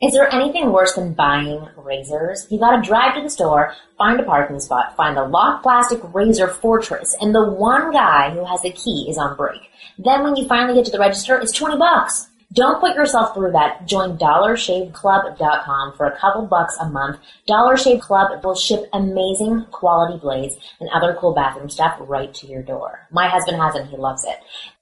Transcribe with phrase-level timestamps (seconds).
[0.00, 2.46] Is there anything worse than buying razors?
[2.50, 6.46] You gotta drive to the store, find a parking spot, find the locked plastic razor
[6.46, 9.60] fortress, and the one guy who has the key is on break.
[9.98, 12.28] Then when you finally get to the register, it's 20 bucks.
[12.52, 13.86] Don't put yourself through that.
[13.86, 17.18] Join DollarShaveClub.com for a couple bucks a month.
[17.48, 22.46] Dollar Shave Club will ship amazing quality blades and other cool bathroom stuff right to
[22.46, 23.08] your door.
[23.10, 24.38] My husband has it he loves it.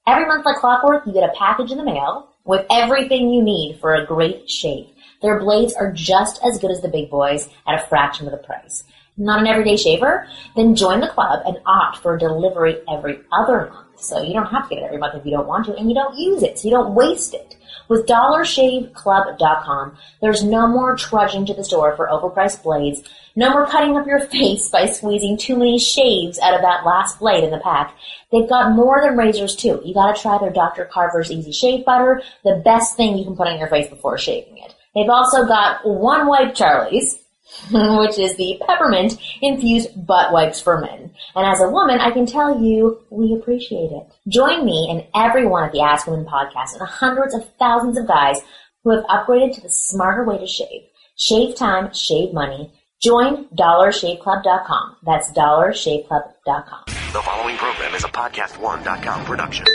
[0.07, 3.79] Every month like clockwork, you get a package in the mail with everything you need
[3.81, 4.91] for a great shave.
[5.27, 8.39] Their blades are just as good as the big boys at a fraction of the
[8.39, 8.85] price.
[9.17, 10.29] Not an everyday shaver?
[10.55, 13.99] Then join the club and opt for delivery every other month.
[13.99, 15.89] So you don't have to get it every month if you don't want to, and
[15.89, 17.57] you don't use it, so you don't waste it.
[17.89, 23.03] With DollarShaveClub.com, there's no more trudging to the store for overpriced blades,
[23.35, 27.19] no more cutting up your face by squeezing too many shaves out of that last
[27.19, 27.97] blade in the pack.
[28.31, 29.83] They've got more than razors too.
[29.85, 30.85] You gotta try their Dr.
[30.85, 34.59] Carver's Easy Shave Butter, the best thing you can put on your face before shaving
[34.59, 34.76] it.
[34.97, 37.19] They've also got One Wipe Charlie's,
[37.71, 41.13] which is the peppermint infused butt wipes for men.
[41.37, 44.07] And as a woman, I can tell you, we appreciate it.
[44.27, 48.09] Join me and everyone at the Ask Women podcast and the hundreds of thousands of
[48.09, 48.39] guys
[48.83, 50.83] who have upgraded to the smarter way to shave.
[51.19, 52.73] Shave time, shave money.
[53.03, 54.97] Join DollarShaveClub.com.
[55.05, 56.85] That's DollarShaveClub.com.
[57.13, 59.67] The following program is a podcast1.com production.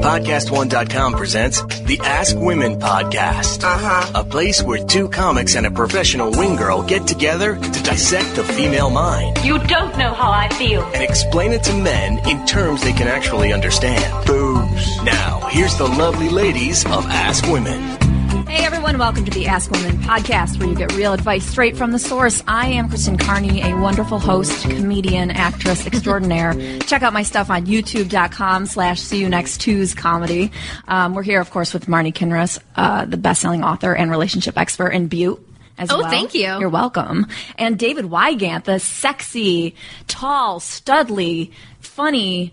[0.00, 3.62] Podcast1.com presents the Ask Women Podcast.
[3.64, 4.20] Uh-huh.
[4.20, 8.44] A place where two comics and a professional wing girl get together to dissect the
[8.44, 10.82] female mind You don't know how I feel.
[10.94, 14.26] and explain it to men in terms they can actually understand.
[14.26, 15.02] Boobs.
[15.04, 17.98] Now, here's the lovely ladies of Ask Women.
[18.50, 21.92] Hey everyone, welcome to the Ask Women podcast where you get real advice straight from
[21.92, 22.42] the source.
[22.48, 26.54] I am Kristen Carney, a wonderful host, comedian, actress extraordinaire.
[26.80, 30.50] Check out my stuff on youtube.com slash see you next Tues comedy.
[30.88, 34.88] Um, we're here, of course, with Marni Kinrys, uh, the best-selling author and relationship expert
[34.88, 35.46] in Butte.
[35.78, 36.10] As Oh, well.
[36.10, 36.58] thank you.
[36.58, 37.28] You're welcome.
[37.56, 39.76] And David Wygant, the sexy,
[40.08, 42.52] tall, studly, funny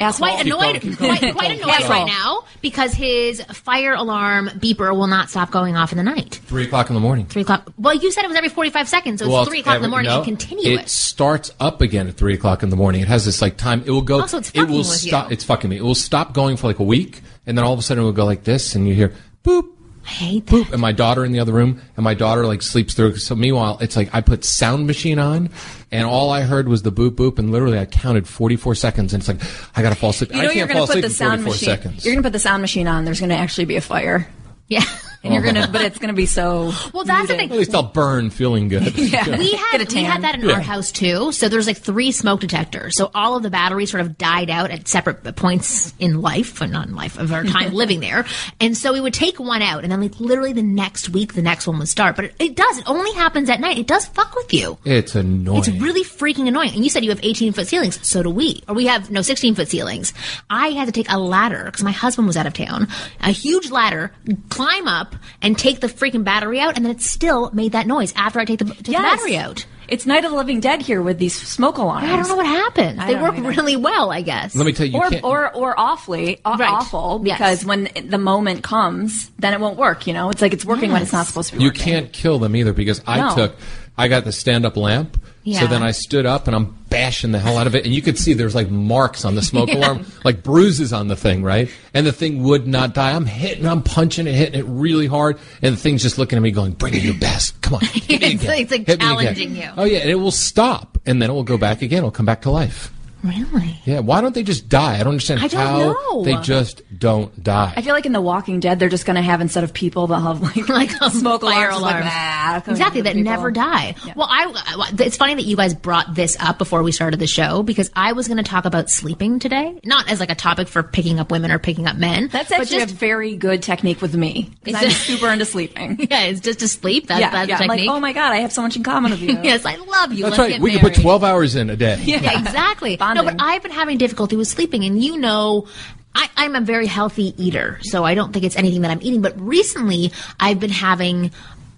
[0.00, 0.28] asshole.
[0.28, 1.90] Quite annoyed, quite, quite annoyed Asshole.
[1.90, 6.40] right now because his fire alarm beeper will not stop going off in the night.
[6.46, 7.26] Three o'clock in the morning.
[7.26, 7.72] Three o'clock.
[7.78, 9.88] Well, you said it was every forty-five seconds, so it's Well, three o'clock in the
[9.88, 10.82] morning no, and continuous.
[10.82, 13.02] It starts up again at three o'clock in the morning.
[13.02, 13.82] It has this like time.
[13.86, 14.20] It will go.
[14.20, 15.28] Also, it's it will fucking with stop.
[15.28, 15.34] you.
[15.34, 15.76] It's fucking me.
[15.76, 18.06] It will stop going for like a week, and then all of a sudden it
[18.06, 19.12] will go like this, and you hear
[19.44, 19.70] boop.
[20.04, 20.54] I hate that.
[20.54, 23.16] Boop, and my daughter in the other room, and my daughter like sleeps through.
[23.16, 25.48] So meanwhile, it's like I put sound machine on,
[25.90, 29.14] and all I heard was the boop boop, and literally I counted forty four seconds,
[29.14, 29.40] and it's like
[29.76, 30.30] I gotta fall asleep.
[30.30, 31.52] You know I you're can't going fall to put asleep the in sound forty four
[31.52, 31.66] machine.
[31.84, 32.04] seconds.
[32.04, 33.04] You're going to put the sound machine on.
[33.04, 34.28] There's going to actually be a fire,
[34.68, 34.82] Yeah.
[35.24, 35.72] And you're going to, oh.
[35.72, 36.72] but it's going to be so.
[36.92, 37.38] Well, that's the muted.
[37.38, 37.50] thing.
[37.52, 38.92] At least I'll burn feeling good.
[39.14, 39.36] Yeah.
[39.38, 40.04] We Get a had we tan.
[40.04, 40.54] had that in Yeah.
[40.54, 41.32] our house too.
[41.32, 42.94] So there's like three smoke detectors.
[42.96, 46.66] So all of the batteries sort of died out at separate points in life, or
[46.66, 48.24] not in life of our time living there.
[48.60, 51.42] And so we would take one out, and then like literally the next week, the
[51.42, 52.16] next one would start.
[52.16, 52.78] But it, it does.
[52.78, 53.78] It only happens at night.
[53.78, 54.78] It does fuck with you.
[54.84, 55.58] It's annoying.
[55.58, 56.72] It's really freaking annoying.
[56.74, 58.04] And you said you have 18 foot ceilings.
[58.06, 58.62] So do we.
[58.68, 60.12] Or we have, no, 16 foot ceilings.
[60.50, 62.88] I had to take a ladder because my husband was out of town.
[63.20, 64.12] A huge ladder,
[64.48, 66.76] climb up and take the freaking battery out.
[66.76, 68.96] And then it still made that noise after I take the, take Yes.
[68.98, 69.66] the battery out.
[69.86, 72.08] It's Night of the Living Dead here with these smoke alarms.
[72.08, 72.98] I don't know what happened.
[73.02, 73.48] I They work either.
[73.50, 74.54] really well, I guess.
[74.56, 76.70] Let me tell you, you or, can't, or or awfully aw- Right.
[76.70, 77.36] awful Yes.
[77.38, 80.06] because when the moment comes, then it won't work.
[80.06, 81.62] You know, it's like it's working when it's not supposed to be.
[81.64, 81.82] You working.
[81.84, 83.34] can't kill them either because I No.
[83.34, 83.56] took,
[83.98, 85.18] I got the stand up lamp.
[85.44, 85.60] Yeah.
[85.60, 87.84] So then I stood up and I'm bashing the hell out of it.
[87.84, 91.16] And you could see there's like marks on the smoke alarm, like bruises on the
[91.16, 91.68] thing, right?
[91.92, 93.12] And the thing would not die.
[93.12, 95.38] I'm hitting, I'm punching it, hitting it really hard.
[95.60, 97.60] And the thing's just looking at me going, bring it your best.
[97.60, 97.80] Come on.
[97.94, 99.68] It's like- it's like Hit me again." challenging you.
[99.76, 99.98] Oh, yeah.
[99.98, 100.98] And it will stop.
[101.04, 101.98] And then it will go back again.
[101.98, 102.90] It'll come back to life.
[103.24, 103.80] Really?
[103.86, 104.00] Yeah.
[104.00, 104.94] Why don't they just die?
[104.96, 106.24] I don't understand I don't how know.
[106.24, 107.72] they just don't die.
[107.74, 110.06] I feel like in The Walking Dead, they're just going to have instead of people,
[110.06, 112.10] they'll have like Like a smoke fire alarms, like, alarms.
[112.12, 113.30] "Ah," coming Exactly, that people.
[113.32, 113.94] never die.
[114.14, 117.62] Well, I it's funny that you guys brought this up before we started the show
[117.62, 120.82] because I was going to talk about sleeping today, not as like a topic for
[120.82, 122.28] picking up women or picking up men.
[122.28, 126.06] That's but actually just a very good technique with me because I'm super into sleeping.
[126.10, 127.06] yeah, it's just to sleep.
[127.06, 127.56] That's yeah, that's yeah.
[127.58, 127.90] the I'm like, technique.
[127.90, 129.38] oh my god, I have so much in common with you.
[129.42, 130.24] yes, I love you.
[130.24, 130.52] That's Let's right.
[130.52, 131.98] get We can put 12 hours in a day.
[132.04, 132.96] Yeah, exactly.
[133.14, 135.66] No, but I've been having difficulty with sleeping, and you know,
[136.14, 139.22] I, I'm a very healthy eater, so I don't think it's anything that I'm eating.
[139.22, 141.32] But recently, I've been having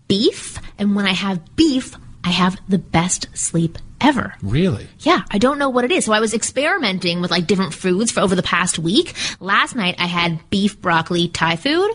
[0.09, 1.95] beef, and when I have beef,
[2.25, 4.35] I have the best sleep ever.
[4.43, 4.89] Really?
[5.01, 6.05] Yeah, I don't know what it is.
[6.05, 9.15] So I was experimenting with like different foods for over the past week.
[9.41, 11.91] Last night I had beef broccoli Thai food.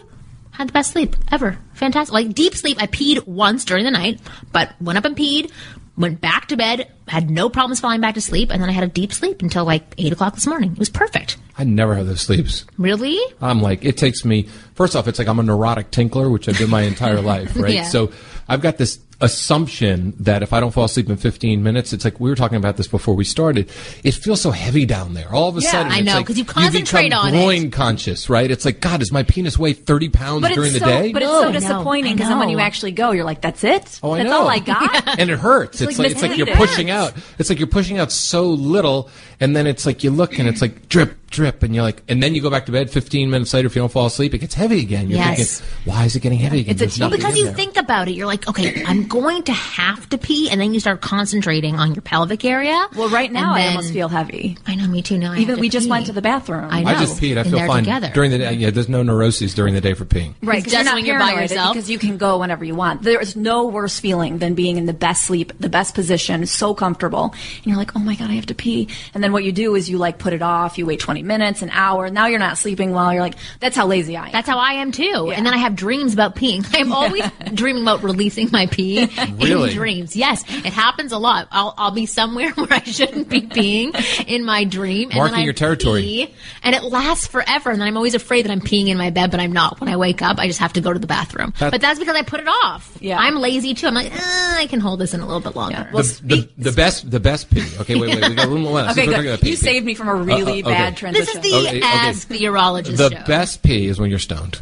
[0.51, 1.57] Had the best sleep ever.
[1.73, 2.13] Fantastic.
[2.13, 2.81] Like deep sleep.
[2.81, 4.19] I peed once during the night,
[4.51, 5.51] but went up and peed,
[5.97, 8.83] went back to bed, had no problems falling back to sleep, and then I had
[8.83, 10.71] a deep sleep until like eight o'clock this morning.
[10.71, 11.37] It was perfect.
[11.57, 12.65] I never have those sleeps.
[12.77, 13.19] Really?
[13.41, 14.43] I'm like, it takes me,
[14.73, 17.73] first off, it's like I'm a neurotic tinkler, which I've been my entire life, right?
[17.73, 17.83] Yeah.
[17.83, 18.11] So
[18.47, 22.19] I've got this assumption that if I don't fall asleep in 15 minutes, it's like
[22.19, 23.69] we were talking about this before we started.
[24.03, 25.33] It feels so heavy down there.
[25.33, 27.37] All of a Yeah, sudden, I it's know, like 'cause you concentrate become on it.
[27.37, 28.49] groin conscious, right?
[28.49, 31.11] It's like, God, does my penis weigh 30 pounds But during it's the day?
[31.11, 33.99] but it's so disappointing because then when you actually go, you're like, "That's it.
[34.03, 34.41] Oh, I That's know.
[34.41, 35.81] all I got." and it hurts.
[35.81, 36.67] It's, like like, it's like you're misleading.
[36.67, 37.13] pushing out.
[37.39, 39.09] It's like you're pushing out so little,
[39.41, 42.21] and then it's like you look and it's like drip, drip, and you're like, and
[42.21, 42.89] then you go back to bed.
[42.89, 45.09] 15 minutes later, if you don't fall asleep, it gets heavy again.
[45.09, 45.59] You're Yes.
[45.59, 46.75] thinking, why is it getting heavy again?
[46.79, 47.53] It's a Well, because you there.
[47.53, 50.79] think about it, you're like, okay, I'm going to have to pee, and then you
[50.79, 52.87] start concentrating on your pelvic area.
[52.95, 54.57] well, right now And I almost feel heavy.
[54.67, 55.17] I know, me too.
[55.17, 55.91] Now I Even have to we just pee.
[55.91, 56.67] went to the bathroom.
[56.69, 56.89] I know.
[56.91, 57.37] I just peed.
[57.37, 58.11] I feel fine together.
[58.13, 58.53] during the day.
[58.53, 60.33] Yeah, there's no neuroses during the day for peeing.
[60.43, 61.73] Right, Just you're not when you're by yourself?
[61.73, 63.01] because you can go whenever you want.
[63.03, 67.33] There's no worse feeling than being in the best sleep, the best position, so comfortable,
[67.57, 68.87] and you're like, oh my god, I have to pee.
[69.13, 70.77] And then what you do is you like put it off.
[70.77, 72.09] You wait 20 minutes, an hour.
[72.09, 73.11] Now you're not sleeping well.
[73.13, 74.31] You're like, that's how lazy I am.
[74.31, 75.31] That's how I am too.
[75.35, 76.65] And then I have dreams about peeing.
[76.73, 77.23] I'm always
[77.53, 79.05] dreaming about releasing my pee
[79.37, 79.69] Really?
[79.71, 80.15] in dreams.
[80.15, 81.47] Yes, it happens a lot.
[81.51, 83.95] I'll, I'll be somewhere where I shouldn't be peeing
[84.27, 85.09] in my dream.
[85.09, 86.01] And Marking then I your territory.
[86.01, 87.69] pee, and it lasts forever.
[87.71, 89.79] And then I'm always afraid that I'm peeing in my bed, but I'm not.
[89.79, 91.53] When I wake up, I just have to go to the bathroom.
[91.59, 92.97] That- but that's because I put it off.
[92.99, 93.17] Yeah.
[93.17, 93.87] I'm lazy too.
[93.87, 95.89] I'm like, eh, I can hold this in a little bit longer.
[95.93, 97.65] Well, the, the, the best, the best pee.
[97.79, 98.29] Okay, wait, wait.
[98.29, 98.73] We got a little more.
[98.73, 98.91] left.
[98.97, 99.61] Okay, Since we're talking pee, You pee.
[99.61, 100.77] saved me from a really Uh, uh, okay.
[100.77, 101.25] bad transition.
[101.41, 102.11] this is the Okay, okay.
[102.39, 103.23] The Urologist The show.
[103.27, 104.59] best pee is when you're stoned.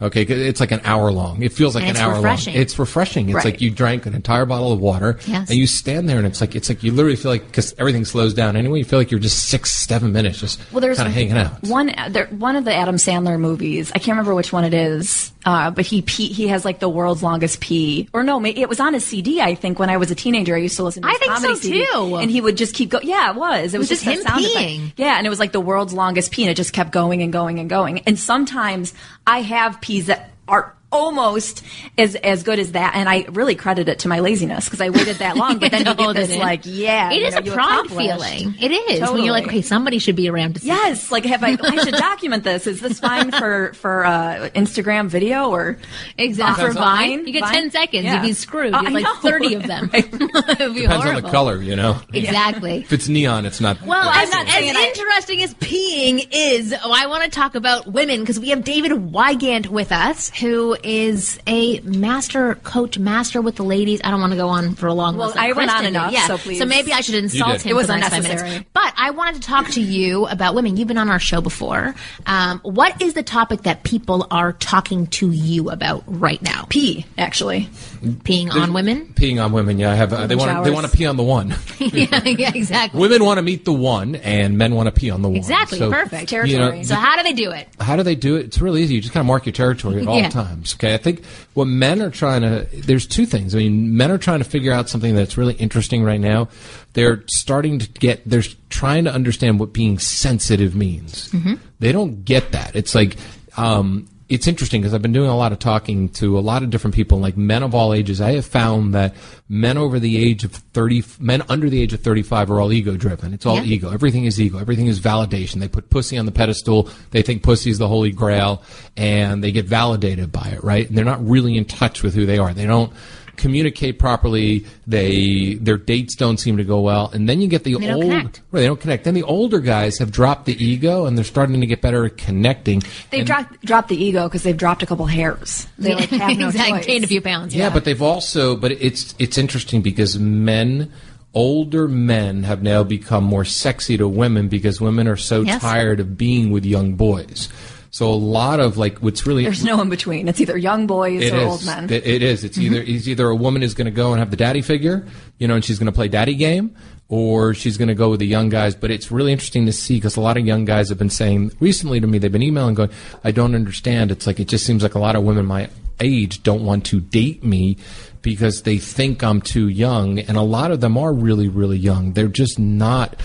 [0.00, 1.44] Okay, it's like an hour long.
[1.44, 2.54] It feels like And an hour refreshing.
[2.54, 2.62] long.
[2.62, 3.28] It's refreshing.
[3.28, 3.44] It's Right.
[3.44, 5.48] like you drank an entire bottle of water, Yes.
[5.48, 8.04] and you stand there, and it's like it's like you literally feel like because everything
[8.04, 8.80] slows down anyway.
[8.80, 11.62] You feel like you're just six, seven minutes just Well, there's kind of hanging out.
[11.62, 13.92] One, there, one of the Adam Sandler movies.
[13.94, 16.88] I can't remember which one it is, uh, but he pee, he has like the
[16.88, 18.08] world's longest pee.
[18.12, 19.40] Or no, it was on his CD.
[19.40, 21.02] I think when I was a teenager, I used to listen.
[21.02, 22.16] to I think comedy so, CD, too.
[22.16, 23.06] And he would just keep going.
[23.06, 23.74] Yeah, it was.
[23.74, 24.56] It was, was just him sound effect.
[24.56, 24.92] peeing.
[24.96, 27.32] Yeah, and it was like the world's longest pee, and it just kept going and
[27.32, 28.00] going and going.
[28.00, 28.94] And sometimes
[29.26, 31.64] I have pees that are almost
[31.98, 34.90] as as good as that, and I really credit it to my laziness because I
[34.90, 35.58] waited that long.
[35.58, 38.54] But then you get this like, yeah, it is know, a you pride feeling.
[38.60, 40.68] It is when you're like, okay, somebody should be around to see.
[40.68, 41.56] Yes, like have I?
[41.62, 42.66] I should document this.
[42.66, 45.78] Is this fine for for uh, Instagram video or
[46.18, 46.66] Exactly.
[46.66, 47.26] for Vine?
[47.26, 47.54] You get Vine?
[47.54, 48.04] 10 seconds.
[48.04, 48.14] Yeah.
[48.14, 48.74] You'd be screwed.
[48.74, 49.14] Uh, You have I like know.
[49.30, 49.90] 30 of them.
[49.94, 51.98] It'd be Depends on the color, you know.
[52.12, 52.78] Exactly.
[52.78, 53.80] If it's neon, it's not.
[53.82, 57.30] Well, I'm as, not as saying I- interesting as peeing is, oh, I want to
[57.30, 62.98] talk about women because we have David Wygant with us, who is a master coach,
[62.98, 64.00] master with the ladies.
[64.04, 65.36] I don't want to go on for a long Well, list.
[65.36, 65.98] like I went on Kristen did.
[65.98, 66.26] enough, yeah.
[66.26, 66.58] so please.
[66.58, 68.48] So maybe I should insult him It was for the next five unnecessary.
[68.50, 68.70] minutes.
[68.72, 70.76] But I wanted to talk to you about women.
[70.76, 71.94] You've been on our show before.
[72.26, 76.66] Um, what is the topic that people are talking to you about right now?
[76.68, 77.06] pee?
[77.18, 77.68] Actually,
[78.02, 79.06] Peeing on women?
[79.14, 79.78] peeing on women.
[79.78, 80.12] Yeah, I have.
[80.12, 80.64] Uh, they want.
[80.64, 81.50] They want to pee on the one.
[81.78, 83.00] yeah, yeah, exactly.
[83.00, 85.36] women want to meet the one, and men want to pee on the one.
[85.36, 85.78] Exactly.
[85.78, 86.28] So, Perfect.
[86.28, 86.52] territory.
[86.52, 87.68] You know, So how do they do it?
[87.80, 88.46] how do they do it?
[88.46, 88.94] It's really easy.
[88.94, 90.28] You just kind of mark your territory at all Yeah.
[90.28, 90.74] times.
[90.74, 90.94] Okay.
[90.94, 93.54] I think what men are trying to, there's two things.
[93.54, 96.48] I mean, men are trying to figure out something that's really interesting right now.
[96.94, 101.30] They're starting to get, they're trying to understand what being sensitive means.
[101.30, 101.54] Mm-hmm.
[101.80, 102.76] They don't get that.
[102.76, 103.16] It's like,
[103.56, 106.70] um, it's interesting because I've been doing a lot of talking to a lot of
[106.70, 108.20] different people, like men of all ages.
[108.20, 109.14] I have found that
[109.48, 112.96] men over the age of 30, men under the age of 35 are all ego
[112.96, 113.34] driven.
[113.34, 113.64] It's all Yeah.
[113.74, 113.90] ego.
[113.90, 114.58] Everything is ego.
[114.58, 115.60] Everything is validation.
[115.60, 116.88] They put pussy on the pedestal.
[117.10, 118.62] They think pussy is the holy grail
[118.96, 120.88] and they get validated by it, right?
[120.88, 122.54] And they're not really in touch with who they are.
[122.54, 122.90] They don't
[123.36, 124.64] communicate properly.
[124.86, 127.10] They, their dates don't seem to go well.
[127.12, 129.04] And then you get the They don't old, right, they don't connect.
[129.04, 132.16] Then the older guys have dropped the ego and they're starting to get better at
[132.16, 132.82] connecting.
[133.10, 135.66] they've And- dropped dropped the ego because they've dropped a couple hairs.
[135.78, 136.78] They like have no exactly.
[136.78, 136.86] choice.
[136.86, 137.54] Gained a few pounds.
[137.54, 140.92] Yeah, but they've also, but it's it's interesting because men,
[141.34, 145.62] older men, have now become more sexy to women because women are so Yes.
[145.62, 147.48] tired of being with young boys.
[147.92, 150.26] So a lot of like what's really There's no in between.
[150.26, 151.42] It's either young boys or is.
[151.42, 151.90] old men.
[151.90, 152.42] It- it is.
[152.42, 152.96] It's either mm-hmm.
[152.96, 155.06] it's either a woman is going to go and have the daddy figure,
[155.36, 156.74] you know, and she's going to play daddy game,
[157.10, 158.74] or she's going to go with the young guys.
[158.74, 161.52] But it's really interesting to see because a lot of young guys have been saying
[161.60, 162.90] recently to me, they've been emailing going,
[163.24, 164.10] I don't understand.
[164.10, 165.68] It's like it just seems like a lot of women my
[166.00, 167.76] age don't want to date me
[168.22, 172.14] because they think I'm too young, and a lot of them are really really young.
[172.14, 173.20] They're just not.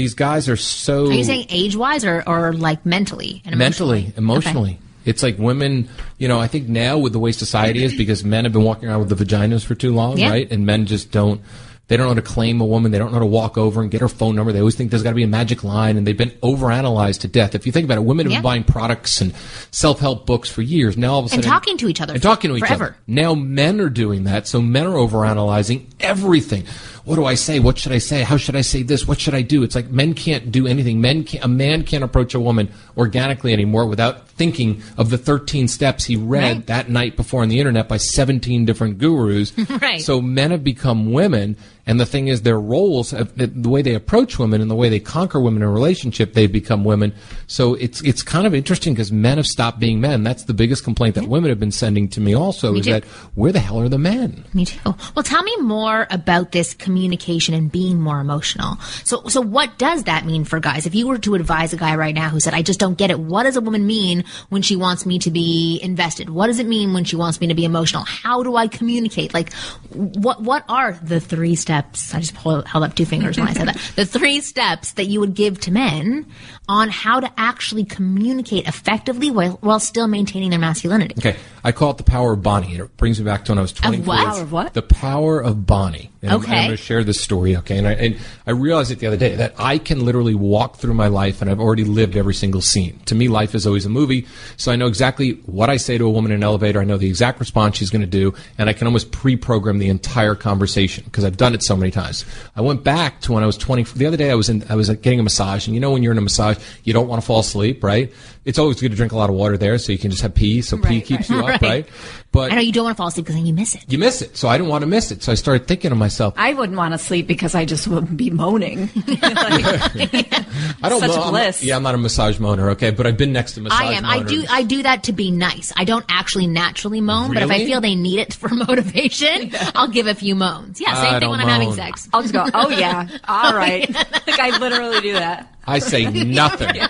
[0.00, 3.42] These guys are so Are you saying age wise or, or like mentally?
[3.44, 4.78] And mentally, emotionally.
[5.04, 8.44] It's like women, you know, I think now with the way society is, because men
[8.44, 10.30] have been walking around with the vaginas for too long, Yeah.
[10.30, 10.50] right?
[10.50, 11.42] And men just don't,
[11.88, 12.92] they don't know how to claim a woman.
[12.92, 14.52] They don't know how to walk over and get her phone number.
[14.52, 17.28] They always think there's got to be a magic line, and they've been overanalyzed to
[17.28, 17.54] death.
[17.54, 18.38] If you think about it, women have Yeah.
[18.38, 19.34] been buying products and
[19.70, 20.96] self-help books for years.
[20.96, 21.44] Now all of a sudden.
[21.44, 22.84] And talking to each other and talking to each forever.
[22.84, 22.96] other.
[23.06, 26.64] Now men are doing that, so men are overanalyzing everything.
[27.10, 27.58] What do I say?
[27.58, 28.22] What should I say?
[28.22, 29.04] How should I say this?
[29.08, 29.64] What should I do?
[29.64, 31.00] It's like men can't do anything.
[31.00, 35.66] Men can't, a man can't approach a woman organically anymore without thinking of the 13
[35.66, 36.66] steps he read Right.
[36.68, 39.52] that night before on the internet by 17 different gurus.
[39.82, 40.00] Right.
[40.00, 43.94] So men have become women, and the thing is, their roles, uh, the way they
[43.94, 47.14] approach women and the way they conquer women in a relationship, they've become women.
[47.46, 50.22] So it's it's kind of interesting because men have stopped being men.
[50.22, 52.34] That's the biggest complaint that women have been sending to me.
[52.34, 52.92] Also, is too.
[52.92, 54.44] that where the hell are the men?
[54.54, 54.94] Me too.
[55.14, 58.76] Well, tell me more about this communication and being more emotional.
[59.04, 60.86] So, so what does that mean for guys?
[60.86, 63.10] If you were to advise a guy right now who said, "I just don't get
[63.10, 66.30] it," what does a woman mean when she wants me to be invested?
[66.30, 68.04] What does it mean when she wants me to be emotional?
[68.04, 69.32] How do I communicate?
[69.32, 69.52] Like,
[69.92, 71.69] what what are the three steps?
[71.70, 73.92] I just held up two fingers when I said that.
[73.96, 76.26] The three steps that you would give to men
[76.70, 81.16] on how to actually communicate effectively while, while still maintaining their masculinity.
[81.18, 82.76] Okay, I call it the power of Bonnie.
[82.76, 84.06] It brings me back to when I was 24.
[84.06, 84.24] what?
[84.24, 84.74] Power of what?
[84.74, 86.12] The power of Bonnie.
[86.22, 86.52] And I'm- Okay.
[86.56, 87.76] I'm, going to share this story, okay?
[87.76, 90.94] And I, and I realized it the other day that I can literally walk through
[90.94, 93.00] my life and I've already lived every single scene.
[93.06, 96.06] To me, life is always a movie, so I know exactly what I say to
[96.06, 96.80] a woman in an elevator.
[96.80, 99.88] I know the exact response she's going to do, and I can almost pre-program the
[99.88, 102.24] entire conversation because I've done it so many times.
[102.54, 103.82] I went back to when I was 20.
[103.82, 106.02] The other day, I was in, I was getting a massage, and you know when
[106.02, 108.12] you're in a massage, you don't want to fall asleep, right?
[108.44, 110.34] It's always good to drink a lot of water there, so you can just have
[110.34, 110.62] pee.
[110.62, 111.36] So pee Right, keeps right.
[111.36, 111.62] you up, Right.
[111.62, 111.86] right?
[112.32, 113.84] But I know you don't want to fall asleep because then you miss it.
[113.88, 114.36] you miss it.
[114.36, 115.22] So I didn't want to miss it.
[115.22, 118.16] So I started thinking to myself, I wouldn't want to sleep because I just would
[118.16, 118.88] be moaning.
[118.94, 119.20] Like,
[120.82, 121.22] I don't Such know.
[121.24, 121.62] I'm bliss.
[121.62, 124.04] yeah, I'm not a massage moaner, okay, but I've been next to massage I am.
[124.04, 124.42] I do.
[124.42, 124.46] moaners.
[124.50, 125.72] I do that to be nice.
[125.76, 127.66] I don't actually naturally moan, but if I Really?
[127.66, 130.80] feel they need it for motivation, I'll give a few moans.
[130.80, 131.76] Yeah, I same thing don't when I'm having moan.
[131.76, 132.08] sex.
[132.12, 133.92] I'll just go, oh yeah, all right.
[133.92, 135.52] like I literally do that.
[135.70, 136.68] I say nothing.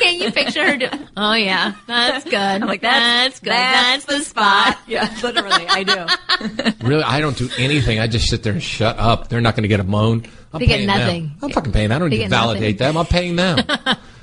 [0.00, 0.76] Can you picture her?
[0.76, 2.34] Do- oh yeah, that's good.
[2.36, 3.50] I'm like, that's- that's good.
[3.52, 4.78] that's That's, the spot.
[4.86, 6.06] Yeah, literally, I do.
[6.86, 7.98] Really, I don't do anything.
[8.00, 9.28] I just sit there and shut up.
[9.28, 10.24] They're not going to get a moan.
[10.52, 11.22] I'm They get paying nothing.
[11.28, 11.36] Them.
[11.42, 11.92] I'm fucking paying.
[11.92, 12.46] I don't They need to get nothing.
[12.60, 12.96] validate them.
[12.96, 13.58] I'm paying them.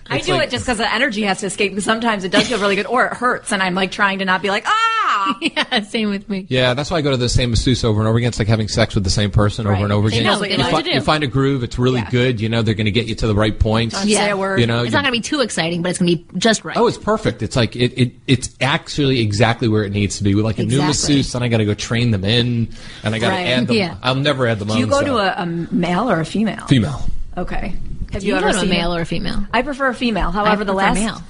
[0.10, 1.72] I do like- it just because the energy has to escape.
[1.72, 4.26] Because sometimes it does feel really good, or it hurts, and I'm like trying to
[4.26, 5.38] not be like, ah.
[5.42, 6.46] yeah, same with me.
[6.50, 8.30] Yeah, that's why I go to the same masseuse over and over again.
[8.30, 10.32] It's like having sex with the same person over and over They again.
[10.34, 10.96] know what you, you like fi- to do.
[10.96, 11.64] you find a groove.
[11.64, 12.10] It's really Yeah.
[12.10, 12.42] good.
[12.42, 13.96] You know, they're going to get you to the right points.
[13.96, 14.60] Don't say a word.
[14.60, 16.64] You know, It's not going to be too exciting, but it's going to be just
[16.64, 16.78] right.
[16.78, 17.42] Oh, it's perfect.
[17.44, 20.36] It's like it, it it's actually exactly where it needs to be.
[20.36, 20.88] With like a new Exactly.
[20.88, 22.70] masseuse, then I got to go train them in,
[23.04, 23.48] and I got to Right.
[23.48, 23.76] add them.
[23.80, 23.96] Yeah.
[24.04, 24.80] I'll never add them Do on.
[24.80, 25.06] you go so.
[25.06, 26.66] to a, a male or a female?
[26.68, 27.02] female?
[27.38, 27.74] Okay.
[28.12, 29.46] Have you, you ever go to a seen male or a female?
[29.54, 30.32] I prefer a female.
[30.32, 31.22] However, the last male.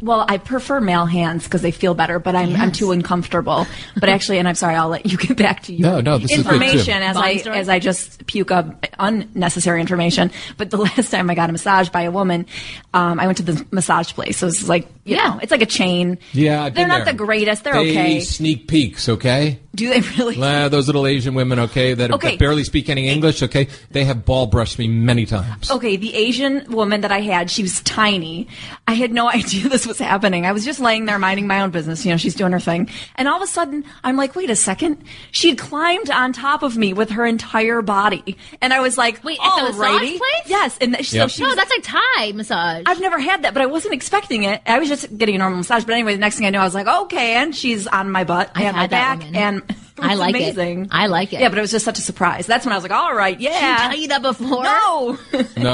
[0.00, 3.66] Well, I prefer male hands because they feel better, but I'm I'm too uncomfortable.
[3.98, 6.30] But actually, and I'm sorry, I'll let you get back to your No, no, this
[6.30, 6.54] is good, too.
[6.54, 7.58] information as Bonnie I story?
[7.58, 10.30] as I just puke up unnecessary information.
[10.56, 12.46] But the last time I got a massage by a woman,
[12.94, 14.36] um, I went to the massage place.
[14.38, 15.28] So it's like you Yeah.
[15.28, 16.18] know, it's like a chain.
[16.32, 17.12] Yeah, I've they're not there.
[17.14, 17.64] the greatest.
[17.64, 18.20] They're they okay.
[18.20, 19.60] Sneak peeks, okay.
[19.74, 20.36] Do they really?
[20.42, 22.30] Uh, those little Asian women, okay, that, Okay.
[22.30, 23.68] that barely speak any English, okay.
[23.92, 25.70] They have ball brushed me many times.
[25.70, 28.48] Okay, the Asian woman that I had, she was tiny.
[28.88, 30.46] I had no idea this was happening.
[30.46, 32.04] I was just laying there minding my own business.
[32.04, 32.90] You know, she's doing her thing.
[33.14, 35.02] And all of a sudden, I'm like, wait a second.
[35.30, 38.36] She had climbed on top of me with her entire body.
[38.60, 40.42] And I was like, Wait, at the massage place?
[40.46, 40.78] Yes.
[40.80, 42.82] And th- so she No, was, that's like Thai massage.
[42.86, 44.60] I've never had that, but I wasn't expecting it.
[44.66, 45.84] I was just getting a normal massage.
[45.84, 48.24] But anyway, the next thing I know, I was like, okay, and she's on my
[48.24, 49.18] butt I've and my back.
[49.20, 49.36] woman.
[49.36, 49.62] And
[50.00, 50.88] I like it.
[50.92, 51.40] I like it.
[51.40, 52.46] Yeah, but it was just such a surprise.
[52.46, 53.82] That's when I was like, all right, Did yeah.
[53.84, 54.62] you tell you that before?
[54.62, 55.18] no.
[55.18, 55.18] No,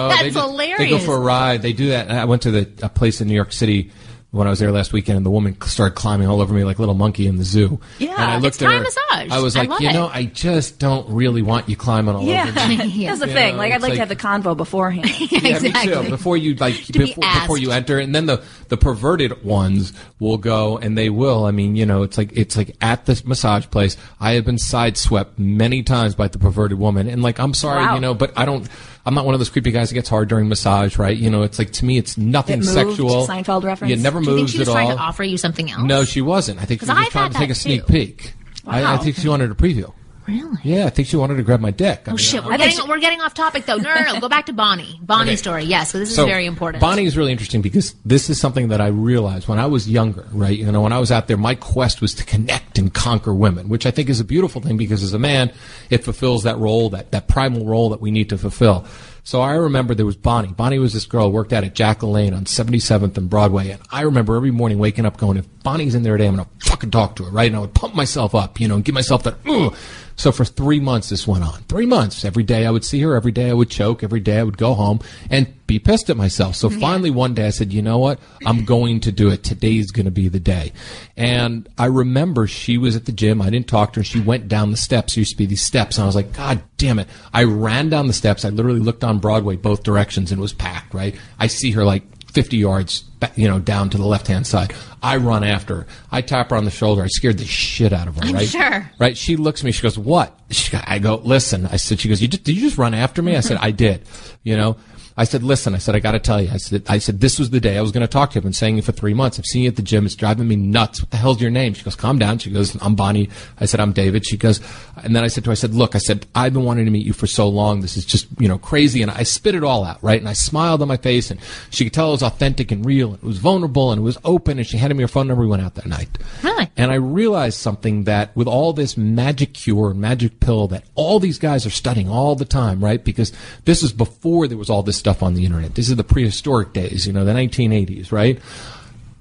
[0.08, 1.60] That's they just- They go for a ride.
[1.62, 2.10] They do that.
[2.10, 3.90] I went to the a place in New York City
[4.34, 6.78] when I was there last weekend, and the woman started climbing all over me like
[6.78, 7.78] a little monkey in the zoo.
[7.98, 8.80] Yeah, and I looked at her.
[8.80, 9.30] massage.
[9.30, 9.92] I was like, love you it.
[9.92, 12.84] know, I just don't really want you climbing all Yeah, over me.
[12.86, 13.08] Yeah.
[13.16, 13.52] that's the You thing.
[13.54, 15.08] know, like, I'd like, like- to have the convo beforehand.
[15.30, 16.10] Yeah, exactly.
[16.10, 20.36] Before you like be before, before you enter, and then the the perverted ones will
[20.38, 21.44] go, and they will.
[21.44, 23.96] I mean, you know, it's like it's like at this massage place.
[24.20, 27.94] I have been sideswept many times by the perverted woman, and like I'm sorry, Wow.
[27.94, 28.68] you know, but I don't.
[29.06, 31.16] I'm not one of those creepy guys that gets hard during massage, right?
[31.16, 33.26] You know, it's like to me, it's nothing It sexual.
[33.26, 33.90] Seinfeld reference?
[33.90, 34.96] Yeah, never Do you think moves she was at trying all.
[34.96, 35.82] to offer you something else?
[35.82, 36.60] No, she wasn't.
[36.60, 37.92] I think she was just I've trying had to take that a sneak too.
[37.92, 38.32] peek.
[38.66, 38.98] I, I Wow.
[39.02, 39.92] think she wanted a preview.
[40.26, 40.56] Really?
[40.62, 42.02] Yeah, I think she wanted to grab my dick.
[42.06, 43.76] I Oh mean, shit, we're getting we're getting off topic though.
[43.76, 44.20] No, no, no.
[44.20, 44.98] Go back to Bonnie.
[45.02, 45.36] Bonnie Okay.
[45.36, 45.64] story.
[45.64, 46.80] Yes, so this is So, very important.
[46.80, 50.26] Bonnie is really interesting because this is something that I realized when I was younger,
[50.32, 50.56] right?
[50.58, 53.68] You know, when I was out there, my quest was to connect and conquer women,
[53.68, 55.52] which I think is a beautiful thing because as a man,
[55.90, 58.86] it fulfills that role, that, that primal role that we need to fulfill.
[59.26, 60.48] So I remember there was Bonnie.
[60.52, 63.70] Bonnie was this girl who worked out at Jack LaLanne on 77th and Broadway.
[63.70, 66.46] And I remember every morning waking up going, if Bonnie's in there today, I'm going
[66.60, 67.46] to fucking talk to her, right?
[67.46, 69.74] And I would pump myself up, you know, and give myself that, Ugh.
[70.16, 71.60] So for three months, this went on.
[71.62, 72.24] Three months.
[72.24, 73.14] Every day I would see her.
[73.14, 74.02] Every day I would choke.
[74.02, 76.54] Every day I would go home and be pissed at myself.
[76.56, 78.20] So finally one day I said, you know what?
[78.44, 79.42] I'm going to do it.
[79.42, 80.72] Today's going to be the day.
[81.16, 83.40] And I remember she was at the gym.
[83.40, 84.04] I didn't talk to her.
[84.04, 85.14] She went down the steps.
[85.14, 85.96] There used to be these steps.
[85.96, 87.08] And I was like, God damn it.
[87.32, 88.44] I ran down the steps.
[88.44, 91.14] I literally looked on Broadway both directions and it was packed, right?
[91.38, 92.02] I see her like
[92.34, 93.04] 50 yards,
[93.36, 94.74] you know, down to the left hand side.
[95.02, 95.86] I run after her.
[96.10, 97.02] I tap her on the shoulder.
[97.02, 98.48] I scared the shit out of her, I'm right?
[98.48, 98.90] sure.
[98.98, 99.16] Right?
[99.16, 99.72] She looks at me.
[99.72, 102.62] She goes, "What?" She, I go, "Listen." I said, "She goes, you just, did you
[102.62, 104.02] just run after me?" I said, "I did."
[104.42, 104.76] You know.
[105.16, 107.38] I said, "Listen." I said, "I got to tell you." I said, "I said this
[107.38, 108.40] was the day I was going to talk to you.
[108.40, 109.38] I've been saying it for three months.
[109.38, 110.06] I've seen you at the gym.
[110.06, 111.00] It's driving me nuts.
[111.00, 113.28] What the hell's your name?" She goes, "Calm down." She goes, "I'm Bonnie."
[113.60, 114.60] I said, "I'm David." She goes,
[115.02, 116.90] and then I said to her, "I said, look, I said I've been wanting to
[116.90, 117.80] meet you for so long.
[117.80, 120.18] This is just you know crazy." And I spit it all out, right?
[120.18, 121.38] And I smiled on my face, and
[121.70, 124.18] she could tell it was authentic and real, and it was vulnerable, and it was
[124.24, 124.58] open.
[124.58, 125.42] And she handed me her phone number.
[125.42, 126.08] We went out that night.
[126.42, 126.68] Really?
[126.76, 131.20] And I realized something that with all this magic cure and magic pill that all
[131.20, 133.02] these guys are studying all the time, right?
[133.04, 133.32] Because
[133.64, 135.74] this is before there was all this stuff on the internet.
[135.74, 138.40] This is the prehistoric days, you know, the 1980s, right?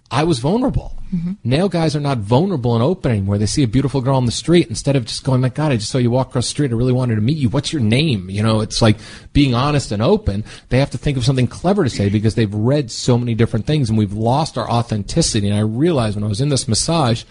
[0.10, 0.96] I was vulnerable.
[1.14, 1.34] Mm-hmm.
[1.44, 3.38] Now guys are not vulnerable and open anymore.
[3.38, 5.76] They see a beautiful girl on the street instead of just going, "My God, I
[5.76, 6.72] just saw you walk across the street.
[6.72, 7.50] I really wanted to meet you.
[7.50, 8.98] What's your name?" You know, it's like
[9.34, 10.46] being honest and open.
[10.70, 13.66] They have to think of something clever to say because they've read so many different
[13.66, 15.50] things, and we've lost our authenticity.
[15.50, 17.26] And I realized when I was in this massage,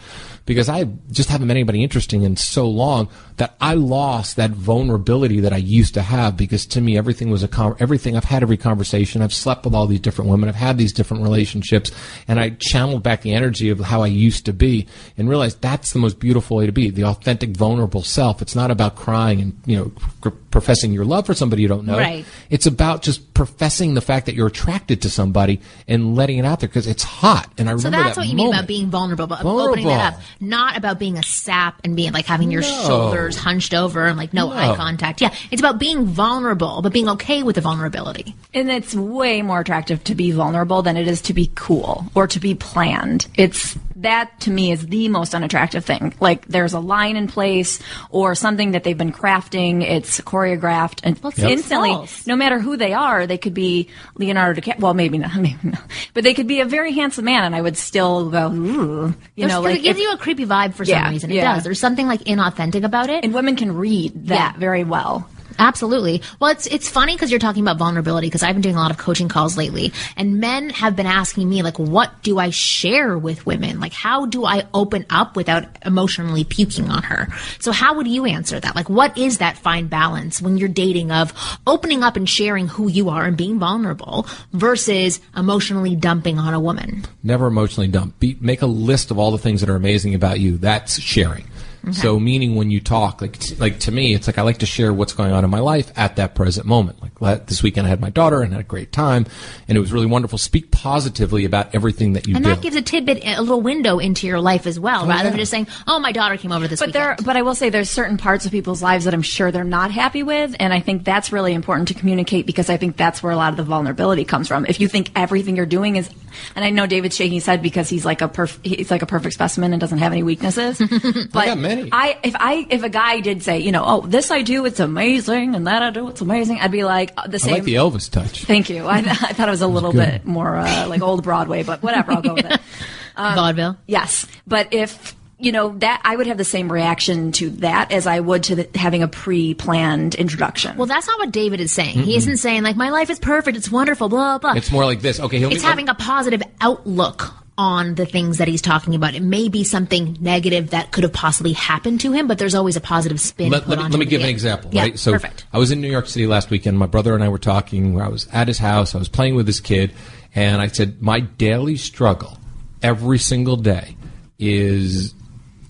[0.45, 5.41] because I just haven't met anybody interesting in so long that I lost that vulnerability
[5.41, 8.43] that I used to have because to me everything was a con- everything I've had
[8.43, 11.93] every conversation I've slept with all these different women I've had these different relationships
[12.29, 15.93] and I channeled back the energy of how I used to be and realized that's
[15.93, 19.57] the most beautiful way to be the authentic vulnerable self it's not about crying and
[19.67, 22.25] you know pr- professing your love for somebody you don't know Right.
[22.51, 26.61] it's about just professing the fact that you're attracted to somebody and letting it out
[26.61, 27.97] there because it's hot and I remember that.
[27.97, 30.21] So that's that what you mean about being vulnerable, but opening that up.
[30.43, 32.83] Not about being a sap and being like having your No.
[32.87, 34.57] shoulders hunched over and like no, No.
[34.57, 35.21] eye contact.
[35.21, 38.35] Yeah, it's about being vulnerable, but being okay with the vulnerability.
[38.53, 42.27] And it's way more attractive to be vulnerable than it is to be cool or
[42.27, 43.29] to be planned.
[43.37, 46.15] It's that to me is the most unattractive thing.
[46.21, 49.83] Like there's a line in place or something that they've been crafting.
[49.83, 52.27] It's choreographed and Well, it's instantly, false.
[52.27, 54.81] no matter who they are, they could be Leonardo DiCaprio.
[54.81, 55.83] Well, maybe not, maybe not,
[56.15, 59.07] but they could be a very handsome man, and I would still go, Ooh.
[59.07, 61.12] you There's- know, 'cause like it gives if- you a creepy vibe for Yeah, some
[61.12, 61.31] reason.
[61.31, 61.55] It yeah.
[61.55, 61.65] does.
[61.65, 63.25] There's something like inauthentic about it.
[63.25, 64.59] and women can read that Yeah.
[64.61, 65.29] very well.
[65.59, 66.23] Absolutely.
[66.41, 68.91] Well, it's it's funny because you're talking about vulnerability because I've been doing a lot
[68.91, 73.19] of coaching calls lately, and men have been asking me like, "What do I share
[73.19, 73.81] with women?
[73.81, 78.25] Like, how do I open up without emotionally puking on her?" So, how would you
[78.27, 78.77] answer that?
[78.77, 81.33] Like, what is that fine balance when you're dating of
[81.67, 86.61] opening up and sharing who you are and being vulnerable versus emotionally dumping on a
[86.61, 87.05] woman?
[87.23, 88.19] never emotionally dump.
[88.19, 90.59] Be, make a list of all the things that are amazing about you.
[90.59, 91.45] That's sharing.
[91.90, 94.66] So, meaning when you talk, like t- like to me, it's like I like to
[94.66, 97.03] share what's going on in my life at that present moment.
[97.03, 99.27] Like la- this weekend, I had my daughter and had a great time,
[99.66, 100.38] and it was really wonderful.
[100.38, 102.37] Speak positively about everything that you do.
[102.37, 102.51] And do.
[102.51, 105.31] that gives a tidbit, a little window into your life as well, rather yeah.
[105.31, 107.57] than just saying, "Oh, my daughter came over this But weekend." there, but I will
[107.57, 110.73] say there's certain parts of people's lives that I'm sure they're not happy with, and
[110.73, 113.57] I think that's really important to communicate because I think that's where a lot of
[113.57, 114.66] the vulnerability comes from.
[114.66, 116.09] If you think everything you're doing is,
[116.55, 119.07] and I know David's shaking his head because he's like a perf- he's like a
[119.07, 120.79] perfect specimen and doesn't have any weaknesses.
[121.33, 121.91] but got many.
[121.93, 124.81] I if I if a guy did say, you know, oh this I do it's
[124.81, 127.53] amazing and that I do it's amazing, I'd be like uh, the I same.
[127.55, 128.45] like the Elvis touch.
[128.45, 128.87] Thank you.
[128.87, 130.11] I, I thought it was a little good.
[130.11, 132.13] bit more uh, like old Broadway, but whatever.
[132.13, 132.61] I'll go with it.
[133.17, 133.77] Vaudeville.
[133.87, 138.07] Yes, but if you know that, I would have the same reaction to that as
[138.07, 140.77] I would to the, having a pre-planned introduction.
[140.77, 141.99] Well, that's not what David is saying.
[141.99, 144.55] He isn't saying like my life is perfect, it's wonderful, blah blah.
[144.55, 145.21] It's more like this.
[145.21, 149.15] Okay, he'll It's having a positive outlook on the things that he's talking about.
[149.15, 152.77] It may be something negative that could have possibly happened to him, but there's always
[152.77, 153.51] a positive spin.
[153.51, 154.99] let, let me, let me give an example, Yeah, right?
[154.99, 155.45] So perfect.
[155.53, 156.79] I was in New York City last weekend.
[156.79, 158.01] My brother and I were talking.
[158.01, 158.95] I was at his house.
[158.95, 159.93] I was playing with his kid,
[160.35, 162.38] and I said, "My daily struggle
[162.83, 163.97] every single day
[164.38, 165.15] is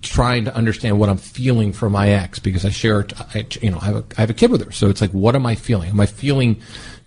[0.02, 3.70] trying to understand what I'm feeling for my ex because I share, it- I, you
[3.70, 4.72] know, I have, a, I have a kid with her.
[4.72, 5.90] So it's like, what am I feeling?
[5.90, 6.60] Am I feeling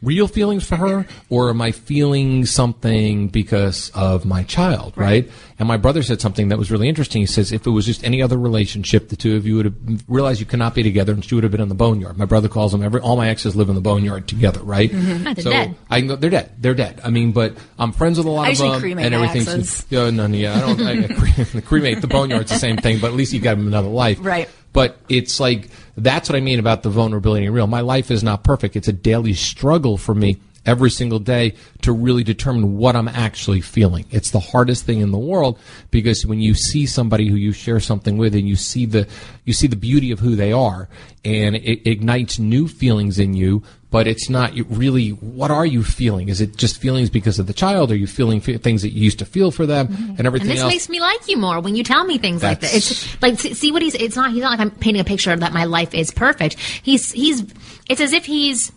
[0.06, 5.30] real feelings for her or am I feeling something because of my child, right?
[5.58, 7.22] And my brother said something that was really interesting.
[7.22, 9.76] He says, if it was just any other relationship, the two of you would have
[10.08, 12.18] realized you cannot be together and she would have been in the boneyard.
[12.18, 14.92] My brother calls them every, all my exes live in the boneyard together, right?
[14.94, 15.76] Ah, they're so dead.
[15.90, 16.52] I can go, they're dead.
[16.60, 17.00] They're dead.
[17.04, 19.48] I mean, but I'm friends with a lot I of them cremate and my everything's,
[19.48, 19.86] exes.
[19.90, 21.08] yeah, no, no, yeah, I don't, I, I
[21.54, 24.20] cre- cremate the boneyard's the same thing, but at least you got them another life.
[24.22, 24.50] Right.
[24.76, 27.66] But it's like that's what I mean about the vulnerability and real.
[27.66, 28.76] My life is not perfect.
[28.76, 33.62] It's a daily struggle for me every single day to really determine what I'm actually
[33.62, 34.06] feeling.
[34.12, 35.58] It's the hardest thing in the world
[35.92, 39.08] because when you see somebody who you share something with and you see the
[39.46, 40.90] you see the beauty of who they are
[41.24, 43.64] and it ignites new feelings in you
[43.96, 47.54] but it's not really what are you feeling is it just feelings because of the
[47.54, 50.16] child are you feeling fe- things that you used to feel for them mm-hmm.
[50.18, 52.44] and everything And this else makes me like you more when you tell me things
[52.44, 52.72] like that.
[52.72, 53.96] That's- It's like see, see what he's.
[53.96, 54.32] It's not.
[54.32, 56.60] He's not like I'm painting a picture that my life is perfect.
[56.60, 57.44] He's he's.
[57.90, 58.72] It's as if he's.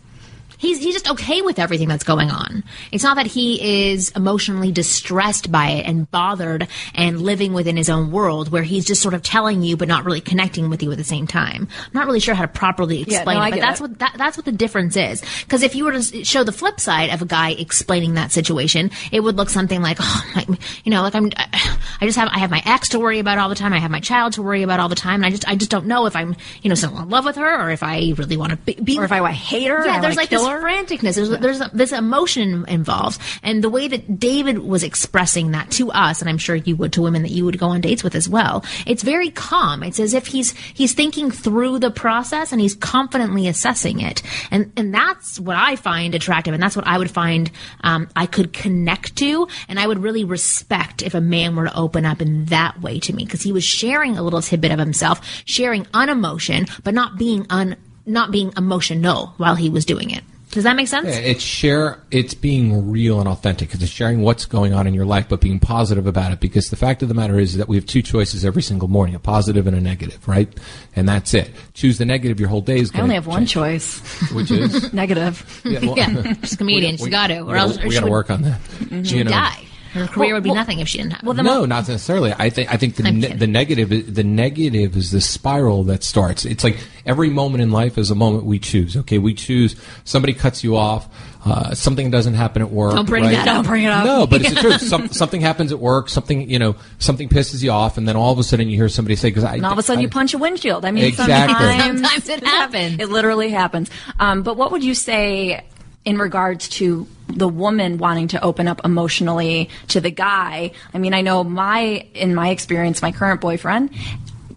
[0.58, 2.64] He's, he's just okay with everything that's going on.
[2.92, 7.88] It's not that he is emotionally distressed by it and bothered and living within his
[7.88, 10.90] own world where he's just sort of telling you but not really connecting with you
[10.90, 11.68] at the same time.
[11.86, 13.82] I'm not really sure how to properly Yeah, explain no, it, but that's it.
[13.82, 15.22] what that, that's what the difference is.
[15.44, 18.90] Because if you were to show the flip side of a guy explaining that situation,
[19.12, 20.46] it would look something like, oh, my,
[20.84, 23.48] you know, like I'm, I just have, I have my ex to worry about all
[23.48, 23.72] the time.
[23.72, 25.70] I have my child to worry about all the time, and I just, I just
[25.70, 28.36] don't know if I'm, you know, still in love with her or if I really
[28.36, 31.14] want to be, be Or if I hate her, yeah, there's like this franticness.
[31.14, 36.20] There's, there's this emotion involved, and the way that David was expressing that to us,
[36.20, 38.28] and I'm sure you would to women that you would go on dates with as
[38.28, 38.64] well.
[38.86, 39.82] It's very calm.
[39.82, 44.72] It's as if he's he's thinking through the process and he's confidently assessing it, and
[44.76, 47.50] and that's what I find attractive, and that's what I would find
[47.82, 51.76] um, I could connect to, and I would really respect if a man were to
[51.76, 54.78] open up in that way to me because he was sharing a little tidbit of
[54.78, 60.24] himself, sharing unemotion, but not being un not being emotional while he was doing it.
[60.50, 61.06] Does that make sense?
[61.06, 61.98] Yeah, it's share.
[62.10, 63.68] It's being real and authentic.
[63.68, 66.40] Because it's sharing what's going on in your life, but being positive about it.
[66.40, 69.14] Because the fact of the matter is that we have two choices every single morning:
[69.14, 70.48] a positive and a negative, right?
[70.96, 71.50] And that's it.
[71.74, 72.40] Choose the negative.
[72.40, 73.98] Your whole day is I only have one choice.
[74.32, 75.60] which is Negative.
[75.64, 76.92] yeah, well, Yeah, she's a comedian.
[76.94, 78.60] we- She's got to, we or else gotta- we got to work on that.
[78.90, 79.30] You know.
[79.30, 79.64] die.
[79.98, 81.22] Her career would be well- nothing if she didn't have.
[81.22, 82.32] well, the No, mo- not necessarily.
[82.38, 86.02] I think I think the ne- the negative is- the negative is the spiral that
[86.04, 86.44] starts.
[86.44, 88.96] It's like every moment in life is a moment we choose.
[88.96, 91.08] Okay, we choose somebody cuts you off,
[91.44, 92.94] uh, something doesn't happen at work.
[92.94, 93.32] Don't bring right?
[93.32, 93.54] that up.
[93.56, 94.04] Don't bring it up.
[94.04, 94.80] No, but it's the truth.
[94.82, 96.08] Some, something happens at work.
[96.08, 98.88] Something you know, something pisses you off, and then all of a sudden you hear
[98.88, 100.84] somebody say, "Because I." And all of a sudden I- you punch a windshield.
[100.84, 101.54] I mean, Exactly.
[101.54, 103.00] sometimes, Sometimes it happens.
[103.00, 103.90] It literally happens.
[104.18, 105.62] Um, but what would you say
[106.08, 110.70] in regards to the woman wanting to open up emotionally to the guy?
[110.94, 113.90] I mean, I know my, in my experience, my current boyfriend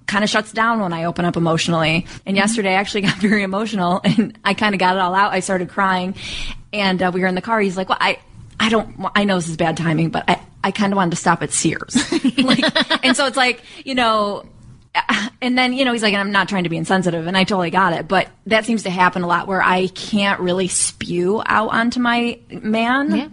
[0.08, 2.08] kind of shuts down when I open up emotionally.
[2.26, 5.34] And yesterday I actually got very emotional and I kind of got it all out.
[5.34, 6.16] I started crying
[6.72, 7.60] and uh, we were in the car.
[7.60, 8.20] He's like, well, I,
[8.58, 11.18] I don't, I know this is bad timing, but I, I kind of wanted to
[11.18, 11.98] stop at Sears.
[12.38, 12.64] like,
[13.06, 14.46] and so it's like, you know,
[15.42, 17.28] and then you know he's like i'm not trying to be insensitive.
[17.28, 18.08] And i totally got it.
[18.08, 22.40] But that seems to happen a lot where i can't really spew out onto my
[22.50, 23.16] man.
[23.16, 23.28] Yeah.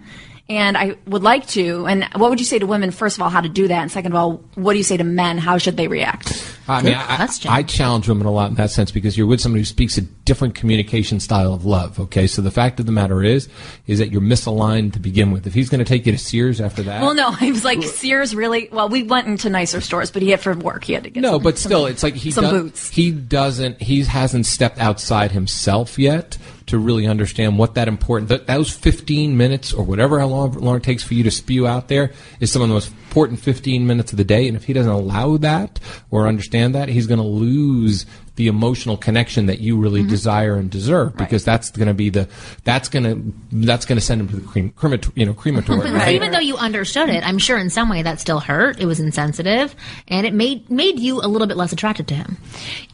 [0.48, 1.86] and i would like to.
[1.86, 3.82] And what would you say to women first of all how to do that?
[3.82, 5.38] And second of all what do you say to men?
[5.38, 7.28] How should they react I mean, I.
[7.48, 10.02] I challenge women a lot in that sense because you're with somebody who speaks a
[10.02, 11.98] different communication style of love.
[11.98, 13.48] Okay, so the fact of the matter is,
[13.86, 15.46] is that you're misaligned to begin with.
[15.46, 17.82] If he's going to take you to Sears after that, well no i was like
[17.82, 21.04] sears really well we went into nicer stores but he had for work he had
[21.04, 22.90] to get No, some- but still, it's like he some does- boots.
[22.90, 23.80] He doesn't.
[23.80, 28.28] He hasn't stepped outside himself yet to really understand what that important.
[28.28, 31.66] That those fifteen minutes or whatever how long, long it takes for you to spew
[31.66, 34.46] out there is some of the most important fifteen minutes of the day.
[34.46, 38.96] And if he doesn't allow that or understand that, he's going to lose the emotional
[38.96, 40.10] connection that you really Mm-hmm.
[40.10, 42.28] desire and deserve because that's going to be the
[42.62, 43.34] that's going to
[43.66, 45.78] that's going to send him to the crem, cremator, you know crematory.
[45.82, 46.14] But right?
[46.14, 48.78] even though you understood it, I'm sure in some way that still hurt.
[48.80, 49.74] It was insensitive,
[50.06, 52.36] and it made made you a little bit less attracted to him.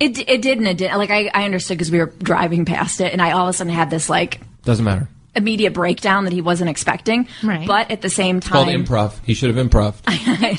[0.00, 3.00] it, it did and it did like i, I understood because we were driving past
[3.02, 5.08] it and i all of a sudden had this like Doesn't matter.
[5.36, 7.26] Immediate breakdown that he wasn't expecting.
[7.42, 7.66] Right.
[7.66, 9.18] But at the same time, Called time, improv.
[9.24, 9.94] He should have improv.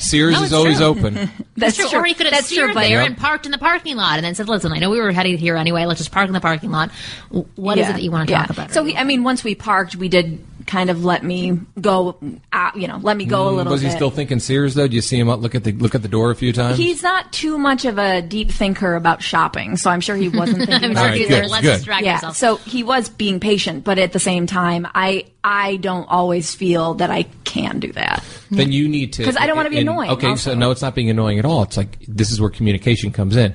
[0.00, 0.86] Sears No, is it's always true.
[0.86, 1.14] open.
[1.56, 1.88] that's true.
[1.88, 2.00] true.
[2.00, 3.06] Or he could have that's steered true, there Yep.
[3.06, 5.38] and parked in the parking lot, and then said, "Listen, I know we were headed
[5.38, 5.86] here anyway.
[5.86, 6.90] Let's just park in the parking lot.
[7.30, 8.40] W- What is Yeah, it that you want to yeah.
[8.42, 11.58] talk about?" So he, I mean, once we parked, we did kind of let me
[11.80, 12.16] go.
[12.52, 13.64] Uh, you know, let me go a little.
[13.70, 13.96] Mm, Was he bit.
[13.96, 14.88] still thinking Sears though?
[14.88, 16.76] Do you see him look at the look at the door a few times?
[16.78, 20.58] He's not too much of a deep thinker about shopping, so I'm sure he wasn't
[20.66, 21.76] thinking I'm about sure right, he's good, like, "Let's good.
[21.76, 25.76] distract yeah, yourself." so he was being patient, but at the same time, I I
[25.76, 28.22] don't always feel that I can do that.
[28.50, 30.52] then you need to because I don't wanna be and- annoying Okay, also.
[30.52, 31.62] so no, it's not being annoying at all.
[31.62, 33.54] It's like this is where communication comes in.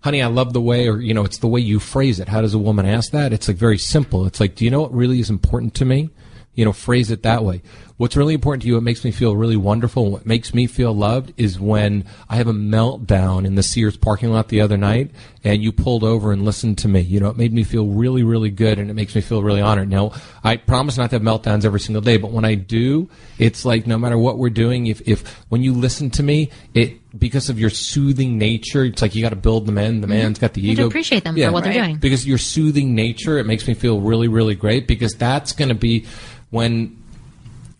[0.00, 2.28] Honey, I love the way, or you know, it's the way you phrase it.
[2.28, 3.32] How does a woman ask that?
[3.32, 4.24] It's like very simple.
[4.26, 6.10] It's like, do you know what really is important to me?
[6.56, 7.62] You know, phrase it that way.
[7.96, 10.92] What's really important to you, what makes me feel really wonderful, what makes me feel
[10.92, 15.10] loved is when I have a meltdown in the Sears parking lot the other night
[15.42, 17.00] and you pulled over and listened to me.
[17.00, 19.62] You know, it made me feel really, really good and it makes me feel really
[19.62, 19.88] honored.
[19.88, 20.12] Now,
[20.44, 23.86] I promise not to have meltdowns every single day, but when I do, it's like
[23.86, 27.58] no matter what we're doing, if, if when you listen to me, it, because of
[27.58, 30.02] your soothing nature, it's like you got to build the man.
[30.02, 30.16] The mm-hmm.
[30.16, 30.82] man's got the You ego.
[30.82, 31.96] to appreciate them for what they're doing.
[31.96, 34.86] Because your soothing nature, it makes me feel really, really great.
[34.86, 36.04] Because that's going to be
[36.50, 37.02] when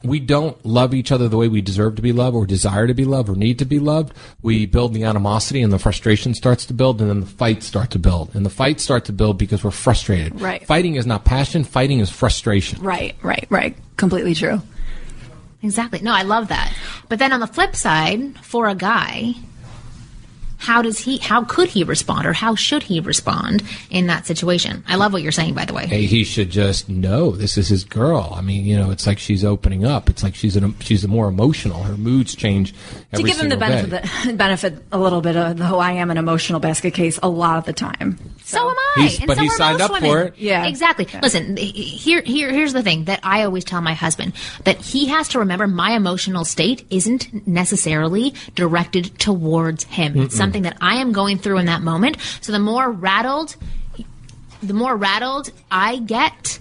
[0.09, 2.95] we don't love each other the way we deserve to be loved or desire to
[2.95, 4.13] be loved or need to be loved.
[4.43, 7.91] We build the animosity and the frustration starts to build and then the fights start
[7.93, 8.35] to build.
[8.35, 10.41] And the fights start to build because we're frustrated.
[10.41, 10.67] Right.
[10.67, 12.83] Fighting is not passion, fighting is frustration.
[12.83, 13.77] Right, right, right.
[13.97, 14.61] Completely true.
[15.63, 16.01] Exactly.
[16.01, 16.73] No, I love that.
[17.09, 19.35] But then on the flip side, for a guy,
[20.59, 24.85] how does he how could he respond or how should he respond in that situation?
[24.89, 25.87] I love what you're saying by the way.
[25.87, 28.33] Hey, he should just know this is his girl.
[28.35, 30.09] I mean, you know, it's like she's opening up.
[30.09, 31.83] It's like she's an, she's more emotional.
[31.83, 32.75] Her moods change
[33.15, 33.91] To give him the benefit,
[34.25, 37.29] the, benefit a little bit of the whole I am an emotional basket case a
[37.29, 38.19] lot of the time.
[38.45, 38.93] So am I.
[39.03, 40.11] He's- and but so he are signed most up women.
[40.11, 40.35] for it.
[40.39, 40.67] Yeah.
[40.67, 41.07] Exactly.
[41.13, 41.21] Yeah.
[41.23, 44.33] Listen, he- here, here, here's the thing that I always tell my husband
[44.65, 50.29] that he has to remember my emotional state isn't necessarily directed towards him.
[50.47, 52.17] Something that I am going through in that moment.
[52.41, 53.57] So the more rattled,
[54.63, 56.59] the more rattled I get,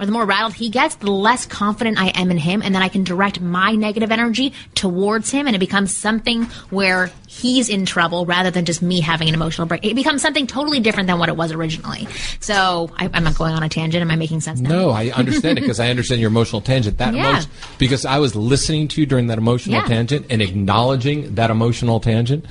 [0.00, 2.82] or the more rattled he gets, the less confident I am in him, and then
[2.82, 7.86] I can direct my negative energy towards him, and it becomes something where he's in
[7.86, 9.84] trouble rather than just me having an emotional break.
[9.84, 12.08] It becomes something totally different than what it was originally.
[12.40, 14.02] So I, I'm not going on a tangent.
[14.02, 14.68] Am I making sense now?
[14.70, 16.98] No, I understand it because I understand your emotional tangent.
[16.98, 17.30] That Yeah.
[17.30, 19.86] emotion, because I was listening to you during that emotional Yeah.
[19.86, 22.44] tangent and acknowledging that emotional tangent,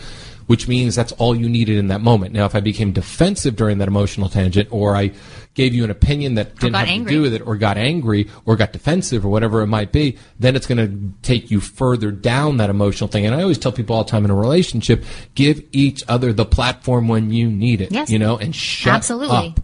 [0.47, 2.33] which means that's all you needed in that moment.
[2.33, 5.11] Now, if I became defensive during that emotional tangent, or I
[5.53, 7.11] gave you an opinion that didn't have angry.
[7.11, 10.17] to do with it, or got angry, or got defensive, or whatever it might be,
[10.39, 13.25] then it's going to take you further down that emotional thing.
[13.25, 15.03] And I always tell people all the time in a relationship,
[15.35, 17.91] give each other the platform when you need it.
[17.91, 18.09] Yes.
[18.09, 18.97] You know, and shut up.
[18.97, 19.37] Absolutely.
[19.49, 19.59] up.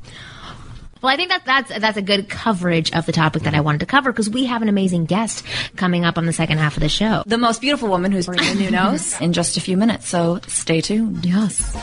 [1.02, 3.80] Well, I think that that's that's a good coverage of the topic that I wanted
[3.80, 5.46] to cover because we have an amazing guest
[5.78, 7.24] coming up on the second half of the show.
[7.26, 10.10] The most beautiful woman who's Maria Menounos in just a few minutes.
[10.10, 11.26] So stay tuned.
[11.26, 11.76] Yes.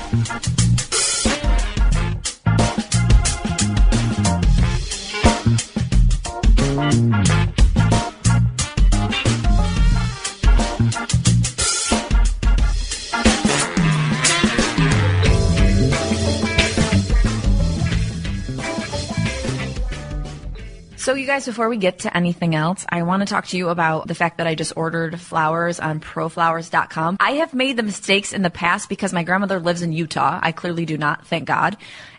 [21.07, 23.69] So, you guys, before we get to anything else, I want to talk to you
[23.69, 27.19] about the fact that I just ordered flowers on proflowers.com.
[27.21, 30.41] I have made the mistakes in the past because my grandmother lives in Utah.
[30.43, 31.77] I clearly do not, thank God.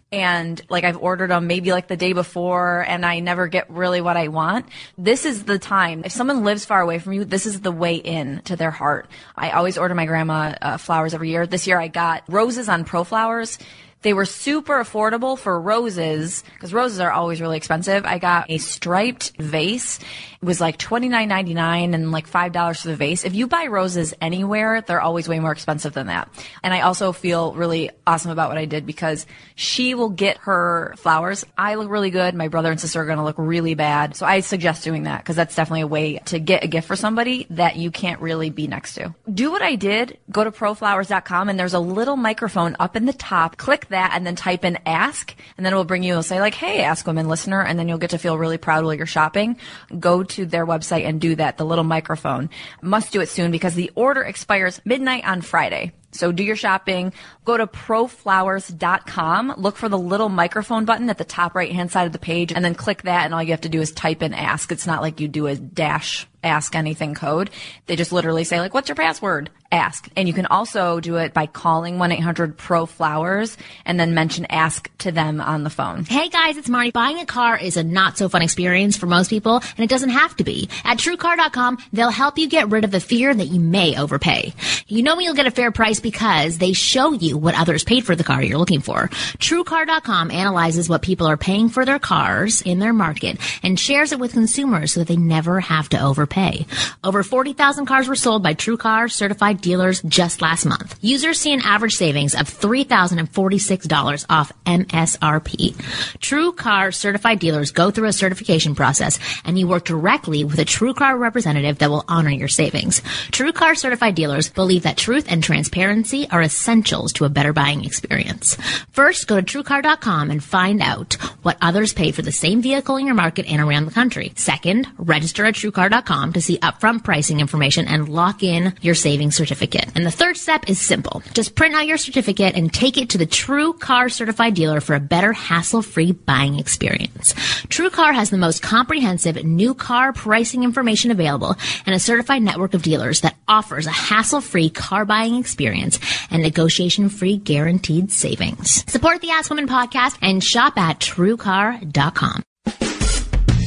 [0.10, 4.00] And like I've ordered them maybe like the day before and I never get really
[4.00, 4.68] what I want.
[4.98, 6.04] This is the time.
[6.06, 9.10] If someone lives far away from you, this is the way in to their heart.
[9.36, 11.46] I always order my grandma uh, flowers every year.
[11.46, 13.60] This year I got roses on ProFlowers.
[14.08, 18.06] They were super affordable for roses because roses are always really expensive.
[18.06, 20.00] I got a striped vase.
[20.00, 23.26] It was like twenty nine ninety nine and like five dollars for the vase.
[23.26, 26.30] If you buy roses anywhere, they're always way more expensive than that.
[26.64, 30.94] And I also feel really awesome about what I did because she will get her
[30.96, 31.44] flowers.
[31.58, 32.34] I look really good.
[32.34, 34.16] My brother and sister are going to look really bad.
[34.16, 36.96] So I suggest doing that because that's definitely a way to get a gift for
[36.96, 39.14] somebody that you can't really be next to.
[39.30, 40.18] Do what I did.
[40.32, 43.58] Go to proflowers.com and there's a little microphone up in the top.
[43.58, 46.40] Click that and then type in ask and then it will bring you, it'll say
[46.40, 47.62] like, Hey, ask women listener.
[47.62, 49.58] And then you'll get to feel really proud while you're shopping.
[50.00, 51.58] Go to their website and do that.
[51.58, 52.50] The little microphone
[52.82, 55.94] must do it soon because the order expires midnight on Friday.
[56.12, 57.14] So do your shopping.
[57.46, 59.54] Go to proflowers.com.
[59.58, 62.52] Look for the little microphone button at the top right hand side of the page
[62.54, 63.26] and then click that.
[63.26, 64.72] And all you have to do is type in ask.
[64.72, 67.50] It's not like you do a dash ask anything code.
[67.86, 69.50] They just literally say like, what's your password?
[69.70, 70.08] Ask.
[70.16, 75.42] And you can also do it by calling 1-800-PRO-FLOWERS and then mention ask to them
[75.42, 76.06] on the phone.
[76.06, 76.92] Hey guys, it's Marty.
[76.92, 80.12] Buying a car is a not so fun experience for most people, and it doesn't
[80.12, 80.70] have to be.
[80.86, 84.54] At TrueCar.com, they'll help you get rid of the fear that you may overpay.
[84.88, 88.16] You know you'll get a fair price because they show you what others paid for
[88.16, 89.08] the car you're looking for.
[89.38, 94.20] TrueCar.com analyzes what people are paying for their cars in their market and shares it
[94.20, 96.66] with consumers so that they never have to overpay.
[97.04, 100.98] Over 40,000 cars were sold by TrueCar certified dealers just last month.
[101.02, 105.76] Users see an average savings of $3,046 off MSRP.
[106.20, 111.18] TrueCar certified dealers go through a certification process and you work directly with a TrueCar
[111.18, 113.02] representative that will honor your savings.
[113.32, 117.86] TrueCar certified dealers believe that truth and transparency transparency are essentials to a better buying
[117.86, 118.58] experience.
[118.92, 123.06] First, go to TrueCar.com and find out what others pay for the same vehicle in
[123.06, 124.34] your market and around the country.
[124.36, 129.88] Second, register at TrueCar.com to see upfront pricing information and lock in your savings certificate.
[129.96, 131.24] And the third step is simple.
[131.34, 134.94] Just print out your certificate and take it to the True Car certified dealer for
[134.94, 137.34] a better hassle-free buying experience.
[137.70, 142.74] True Car has the most comprehensive new car pricing information available and a certified network
[142.74, 148.84] of dealers that offers a hassle-free car buying experience and negotiation-free guaranteed savings.
[148.92, 152.44] Support the Ask Women podcast and shop at truecar.com.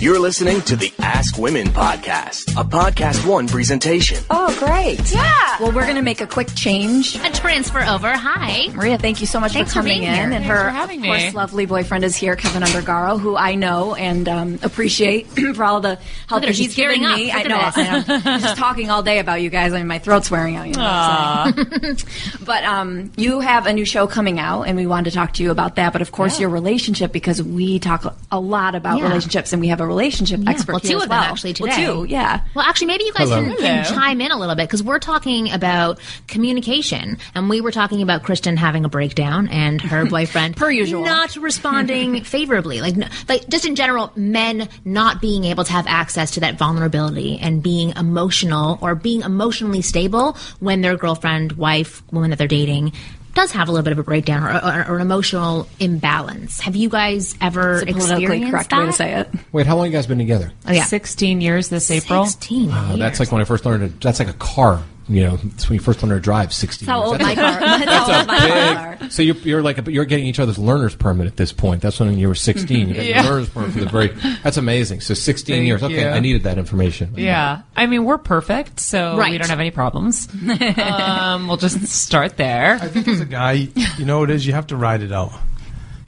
[0.01, 4.25] You're listening to the Ask Women podcast, a podcast one presentation.
[4.31, 5.13] Oh, great.
[5.13, 5.57] Yeah.
[5.61, 7.17] Well, we're going to make a quick change.
[7.17, 8.11] A transfer over.
[8.11, 8.69] Hi.
[8.73, 10.15] Maria, thank you so much Thanks for for coming being in.
[10.15, 10.23] here.
[10.25, 11.31] And Thanks her, for having of course, me.
[11.33, 15.99] lovely boyfriend is here, Kevin Undergaro, who I know and um, appreciate for all the
[16.29, 17.31] help that he's giving me.
[17.31, 17.37] up.
[17.37, 17.59] I know.
[17.61, 18.05] I know.
[18.25, 19.75] I'm just talking all day about you guys.
[19.75, 20.67] I mean, my throat's wearing out.
[20.67, 22.45] You know what I'm saying?
[22.47, 25.43] but um, you have a new show coming out, and we wanted to talk to
[25.43, 25.93] you about that.
[25.93, 29.09] But of course, your relationship, because we talk a lot about Yeah.
[29.09, 31.31] relationships, and we have a relationship expert Well, here two as of them well.
[31.31, 32.41] actually Well, two, yeah.
[32.55, 35.51] Well, actually, maybe you guys can, can chime in a little bit because we're talking
[35.53, 35.99] about
[36.29, 41.05] communication, and we were talking about Kristen having a breakdown and her boyfriend, Per usual.
[41.05, 42.81] not responding favorably.
[42.81, 46.57] Like, n- like just in general, men not being able to have access to that
[46.57, 52.47] vulnerability and being emotional or being emotionally stable when their girlfriend, wife, woman that they're
[52.49, 52.93] dating.
[53.35, 56.61] Does have a little bit of a breakdown or, or, or an emotional imbalance.
[56.61, 58.79] Have you guys ever It's a politically experienced correct that?
[58.81, 59.29] way to say it.
[59.53, 60.53] Wait, how long you guys been together?
[60.67, 60.85] Oh, yeah.
[60.85, 62.27] 16 years this April.
[62.27, 64.01] 16 Oh, that's like when I first learned.
[64.01, 64.83] To, that's like a car.
[65.11, 66.53] You know, it's when you first learn to drive.
[66.55, 66.87] Sixteen.
[66.87, 67.11] That's how years.
[67.11, 67.61] old That's my car.
[67.85, 68.39] That's how old my
[68.75, 68.97] car.
[69.01, 69.11] Big.
[69.13, 71.83] So you're, you're like you're getting each other's learner's permit at this point.
[71.83, 72.89] That's when you were 16.
[72.89, 73.23] You got Yeah.
[73.25, 74.09] your learner's permit for the very.
[74.45, 75.01] That's amazing.
[75.01, 75.83] So 16 Thank years.
[75.83, 76.09] Okay, you.
[76.09, 77.15] I needed that information.
[77.17, 77.63] Yeah.
[77.75, 80.29] I mean, we're perfect, so we don't have any problems.
[80.79, 82.75] um, we'll just start there.
[82.81, 83.53] I think as a guy,
[83.99, 84.47] you know what it is.
[84.47, 85.33] You have to ride it out.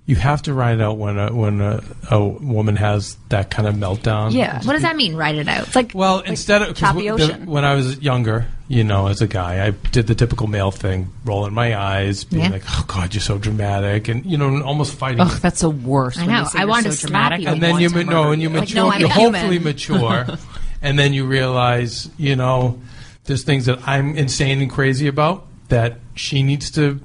[0.04, 3.68] You have to ride it out when a, when a, a woman has that kind
[3.68, 4.32] of meltdown.
[4.32, 4.60] Yeah.
[4.64, 5.14] What does that mean?
[5.14, 5.66] Write it out.
[5.68, 9.20] It's like Well, instead of choppy w- the- when I was younger, you know, as
[9.20, 12.50] a guy, I did the typical male thing, rolling my eyes, being Yeah.
[12.50, 15.20] like, "Oh God, you're so dramatic," and you know, almost fighting.
[15.20, 16.18] Ugh, that's the worst.
[16.18, 16.44] I when know.
[16.44, 17.40] they say I you're wanted so to slap dramatic.
[17.42, 17.48] you.
[17.48, 18.54] I and then want you to ma- no, murder and you you.
[18.60, 18.76] mature.
[18.76, 20.26] no, I'm you a hopefully mature,
[20.82, 22.80] and then you realize, you know,
[23.26, 26.98] there's things that I'm insane and crazy about that she needs to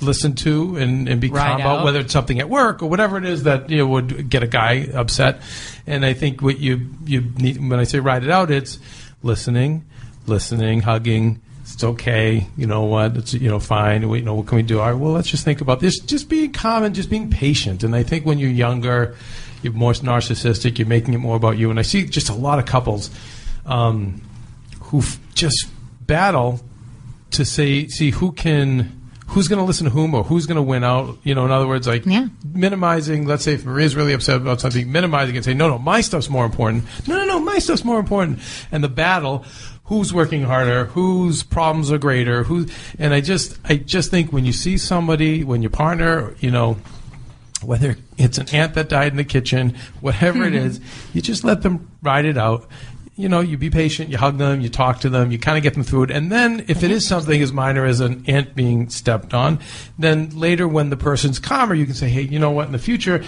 [0.00, 1.84] listen to and, and be Ride calm about, out.
[1.84, 4.46] whether it's something at work or whatever it is that you know, would get a
[4.46, 5.40] guy upset.
[5.88, 8.78] And I think what you you need when I say ride it out, it's
[9.24, 9.84] listening,
[10.28, 11.40] listening, hugging.
[11.62, 12.46] It's okay.
[12.56, 13.16] You know what?
[13.16, 14.08] It's you know fine.
[14.08, 14.80] We, you know what can we do?
[14.80, 14.98] All right.
[14.98, 15.98] Well, let's just think about this.
[16.00, 17.84] Just being calm and just being patient.
[17.84, 19.14] And I think when you're younger,
[19.62, 20.78] you're more narcissistic.
[20.78, 21.68] You're making it more about you.
[21.70, 23.10] And I see just a lot of couples
[23.66, 24.22] um,
[24.80, 25.66] who f- just
[26.06, 26.60] battle
[27.32, 28.94] to say see who can
[29.26, 31.18] who's going to listen to whom or who's going to win out.
[31.22, 32.28] You know, in other words, like Yeah.
[32.54, 33.26] minimizing.
[33.26, 36.30] Let's say if Maria's really upset about something, minimizing and say, no, no, my stuff's
[36.30, 36.84] more important.
[37.06, 38.38] No, no, no, my stuff's more important.
[38.72, 39.44] And the battle.
[39.88, 40.84] Who's working harder?
[40.86, 42.42] Whose problems are greater?
[42.44, 42.66] Who?
[42.98, 46.76] And I just, I just think when you see somebody, when your partner, you know,
[47.62, 50.80] whether it's an ant that died in the kitchen, whatever it is,
[51.14, 52.68] you just let them ride it out.
[53.16, 55.64] You know, you be patient, you hug them, you talk to them, you kind of
[55.64, 56.10] get them through it.
[56.10, 59.58] And then if it is something as minor as an ant being stepped on,
[59.98, 62.78] then later when the person's calmer, you can say, hey, you know what, in the
[62.78, 63.24] future,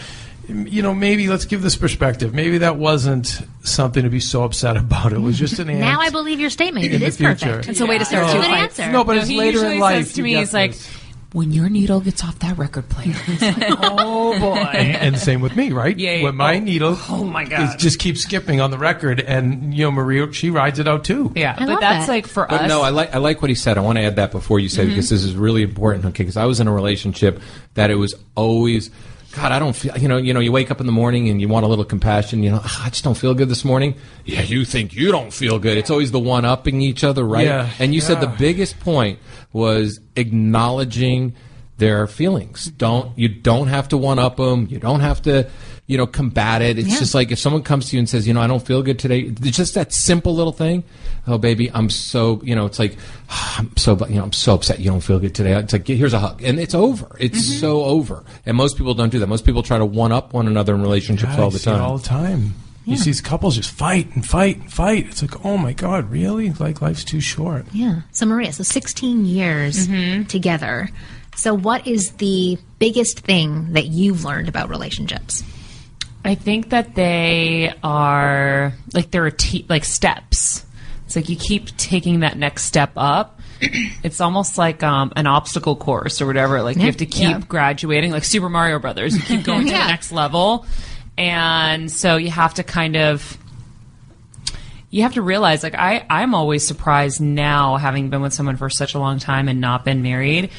[0.51, 2.35] you know, maybe let's give this perspective.
[2.35, 5.13] Maybe that wasn't something to be so upset about.
[5.13, 5.81] It was just an answer.
[5.81, 6.87] now I believe your statement.
[6.87, 7.47] in It the is future.
[7.47, 7.69] perfect.
[7.69, 8.79] It's a way to start That's two a fights.
[8.81, 8.93] answer.
[8.93, 10.07] No, but No, it's he later in life.
[10.07, 10.89] says to me, get he's like, this.
[11.33, 14.57] when your needle gets off that record player, it's like, oh boy.
[14.57, 15.97] and, and same with me, right?
[15.97, 16.23] Yeah, yeah.
[16.25, 16.61] When my Oh.
[16.61, 17.77] needle, Oh, my God.
[17.77, 21.05] is- just keeps skipping on the record, and you know Maria, she rides it out
[21.05, 21.33] too.
[21.37, 22.13] yeah, I but love that's that.
[22.13, 22.69] like for But us.
[22.69, 23.79] no, I like I like what he said.
[23.79, 24.91] I want to add that before you say mm-hmm.
[24.91, 26.05] because this is really important.
[26.07, 27.41] Okay, because I was in a relationship
[27.75, 28.91] that it was always,
[29.33, 29.97] God, I don't feel.
[29.97, 31.85] You know, you know, you wake up in the morning and you want a little
[31.85, 32.43] compassion.
[32.43, 33.95] You know, "Ah, I just don't feel good this morning.
[34.25, 35.79] Yeah, you think you don't feel good.
[35.79, 37.47] It's always the one upping each other, right?
[37.47, 39.19] Yeah, and you said the biggest point
[39.53, 41.35] was acknowledging
[41.79, 42.67] their feelings.
[42.77, 44.67] Don't you don't have to one up them.
[44.71, 45.49] You don't have to.
[45.91, 46.79] You know, combat it.
[46.79, 46.99] It's Yeah.
[47.01, 48.99] just like if someone comes to you and says, you know, I don't feel good
[48.99, 49.33] today.
[49.43, 50.85] It's just that simple little thing.
[51.27, 52.97] Oh, baby, I'm so, you know, it's like,
[53.59, 55.53] I'm so, you know, I'm so upset you don't feel good today.
[55.55, 56.43] It's like, here's a hug.
[56.43, 57.09] And it's over.
[57.19, 57.61] It's Mm-hmm.
[57.61, 58.25] so over.
[58.47, 59.27] And most people don't do that.
[59.27, 61.71] Most people try to one up one another in relationships God, all I the see
[61.71, 61.83] it time.
[61.83, 62.55] all the time.
[62.87, 65.07] You see these couples just fight and fight and fight.
[65.09, 66.51] It's like, oh my god, really?
[66.53, 67.67] Like life's too short.
[67.73, 68.01] Yeah.
[68.13, 69.89] So Maria, so 16 years
[70.29, 70.89] together.
[71.37, 75.43] So what is the biggest thing that you've learned about relationships?
[76.25, 80.65] I think that they are like there are te- like steps.
[81.07, 85.75] It's like you keep taking that next step up, it's almost like um, an obstacle
[85.77, 86.63] course or whatever.
[86.63, 87.41] Like you have to keep Yeah.
[87.49, 89.17] graduating, like Super Mario Brothers.
[89.17, 89.85] You keep going to Yeah.
[89.87, 90.67] the next level,
[91.19, 93.37] and so you have to kind of
[94.91, 98.69] you have to realize like I, i'm always surprised now having been with someone for
[98.69, 100.51] such a long time and not been married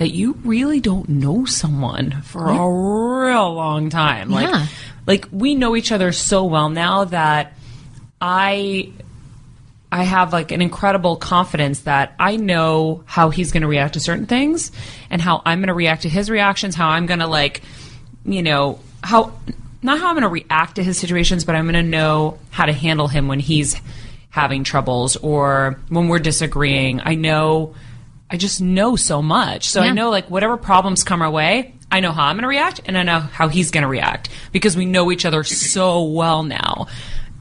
[0.00, 4.66] that you really don't know someone for a real long time like Yeah.
[5.06, 7.52] like we know each other so well now that
[8.20, 8.90] i
[9.92, 14.00] I have like an incredible confidence that I know how he's going to react to
[14.00, 14.70] certain things
[15.10, 17.62] and how I'm going to react to his reactions, how I'm going to like,
[18.24, 19.32] you know, how
[19.82, 22.66] not how I'm going to react to his situations, but I'm going to know how
[22.66, 23.74] to handle him when he's
[24.28, 27.00] having troubles or when we're disagreeing.
[27.04, 27.74] I know
[28.30, 29.68] I just know so much.
[29.68, 32.48] So I know like whatever problems come our way, I know how I'm going to
[32.48, 36.04] react and I know how he's going to react because we know each other so
[36.04, 36.86] well now.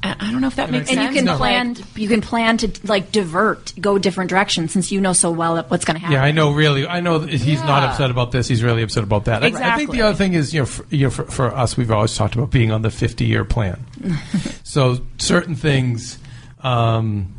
[0.01, 1.09] I I don't know if that makes and sense.
[1.13, 4.91] you can but, like, plan you can plan to like divert go different directions since
[4.93, 6.51] you know so well what's going to happen Yeah, I know.
[6.51, 8.47] Really, I know that he's not upset about this.
[8.47, 9.43] He's really upset about that.
[9.43, 11.75] I- I think the other thing is, you know, for, you know, for, for us,
[11.75, 13.85] we've always talked about being on the fifty-year plan.
[14.63, 16.17] so certain things,
[16.63, 17.33] um,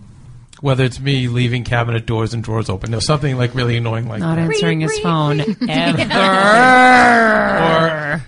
[0.60, 4.20] whether it's me leaving cabinet doors and drawers open, there's something like really annoying like
[4.20, 4.42] not that.
[4.42, 6.00] answering his phone or ever.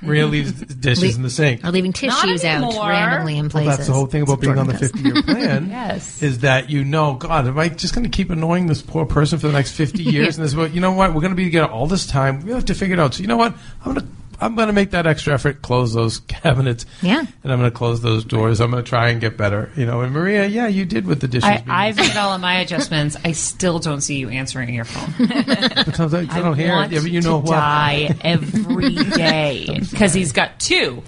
[0.02, 1.64] Maria leaves dishes in the sink.
[1.64, 2.88] Or leaving tissues out anymore.
[2.88, 3.66] randomly in places.
[3.66, 5.70] Well, that's the whole thing about being on the 50 year plan.
[5.82, 6.22] Yes.
[6.22, 9.38] Is that you know, God, am I just going to keep annoying this poor person
[9.38, 10.36] for the next 50 years?
[10.38, 11.14] and this, well, you know what?
[11.14, 12.44] We're going to be together all this time.
[12.44, 13.14] We have to figure it out.
[13.14, 13.54] So, you know what?
[13.84, 14.12] I'm going to.
[14.42, 17.20] I'm going to make that extra effort, close those cabinets, Yeah.
[17.42, 18.60] and I'm going to close those doors.
[18.60, 20.00] I'm going to try and get better, you know.
[20.02, 21.44] And Maria, yeah, you did with the dishes.
[21.48, 23.16] I, being- I've made all of my adjustments.
[23.24, 25.28] I still don't see you answering your phone.
[25.28, 26.92] but sometimes I I don't hear it.
[26.92, 27.50] Yeah, but you know to what?
[27.56, 31.02] die every day because he's got two.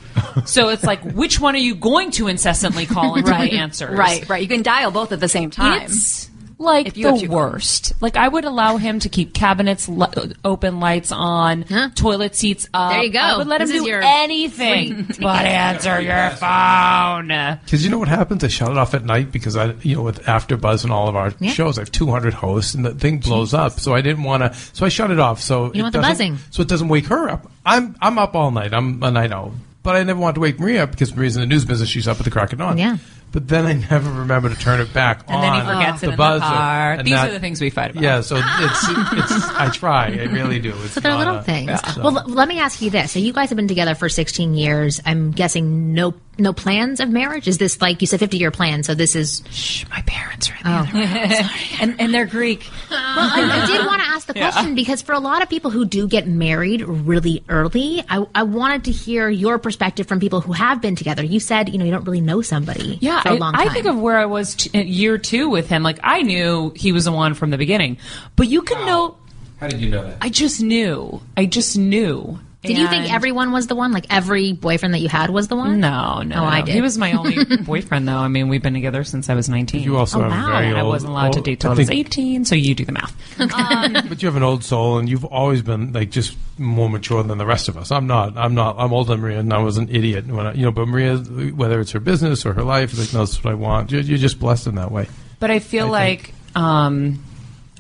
[0.47, 3.97] So it's like, which one are you going to incessantly call until right he answers?
[3.99, 6.29] right right you can dial both at the same time It's
[6.65, 7.93] like If you have the two worst.
[8.01, 11.91] Like I would allow him to keep cabinets li- open, lights on, Huh?
[11.95, 12.91] toilet seats up.
[12.93, 13.19] There you go.
[13.21, 17.29] I would let This him do your anything but answer your phone.
[17.65, 18.43] Because you know what happens?
[18.45, 21.17] I shut it off at night because I, you know, with AfterBuzz and all of
[21.17, 21.51] our Yeah.
[21.53, 23.79] shows, I have 200 hosts, and the thing blows up.
[23.81, 24.59] So I didn't want to.
[24.73, 25.41] So I shut it off.
[25.41, 26.39] So don't it want the buzzing.
[26.51, 27.51] So it doesn't wake her up.
[27.67, 28.73] I'm I'm up all night.
[28.75, 29.53] I'm a night owl.
[29.85, 31.89] But I never want to wake Maria up because Maria's in the news business.
[31.89, 32.77] She's up at the crack of dawn.
[32.79, 32.97] Yeah.
[33.33, 35.43] But then I never remember to turn it back And on.
[35.43, 36.45] then he forgets it in the buzzer.
[36.45, 36.93] car.
[36.93, 38.03] And These that- are the things we fight about.
[38.03, 38.21] Yeah.
[38.23, 39.45] So it's it's.
[39.51, 40.07] I try.
[40.07, 40.73] I really do.
[40.85, 41.81] It's So they're not little a- things.
[41.95, 44.09] so- Well, l- let me ask you this: So you guys have been together for
[44.09, 45.01] 16 years.
[45.05, 47.47] I'm guessing no no plans of marriage.
[47.47, 48.85] Is this like you said, 50 year plan?
[48.85, 49.43] So this is.
[49.51, 50.75] Shh, my parents are in the Oh.
[50.81, 50.93] other
[51.41, 51.51] room.
[51.81, 55.13] and, and they're greek Well, I, I did want to ask the question because for
[55.13, 59.29] a lot of people who do get married really early, I, I wanted to hear
[59.29, 61.23] your perspective from people who have been together.
[61.25, 63.69] You said you know you don't really know somebody Yeah, for a I, long time.
[63.69, 65.83] I think of where I was t- year two with him.
[65.83, 67.99] Like I knew he was the one from the beginning,
[68.37, 69.17] but you can know.
[69.61, 70.19] How did you know that?
[70.21, 71.21] I just knew.
[71.37, 72.39] I just knew.
[72.65, 73.93] Did you think everyone was the one?
[73.93, 75.81] Like every boyfriend that you had was the one?
[75.81, 76.37] No, no.
[76.41, 76.75] Oh, I did.
[76.75, 78.17] He was my only boyfriend, though.
[78.17, 79.83] I mean, we've been together since I was 19.
[79.83, 80.47] You also Oh, have wow.
[80.53, 82.75] very and I wasn't allowed to old- date till I, I was 18, so you
[82.75, 83.15] do the math.
[84.09, 87.39] But you have an old soul, and you've always been like just more mature than
[87.39, 87.91] the rest of us.
[87.91, 88.37] I'm not.
[88.37, 88.77] I'm not.
[88.79, 90.71] I'm older than Maria, and I was an idiot when I, you know.
[90.73, 93.91] But Maria, whether it's her business or her life, like that's what I want.
[93.93, 95.09] You're, you're just blessed in that way.
[95.41, 97.23] But I feel I like um,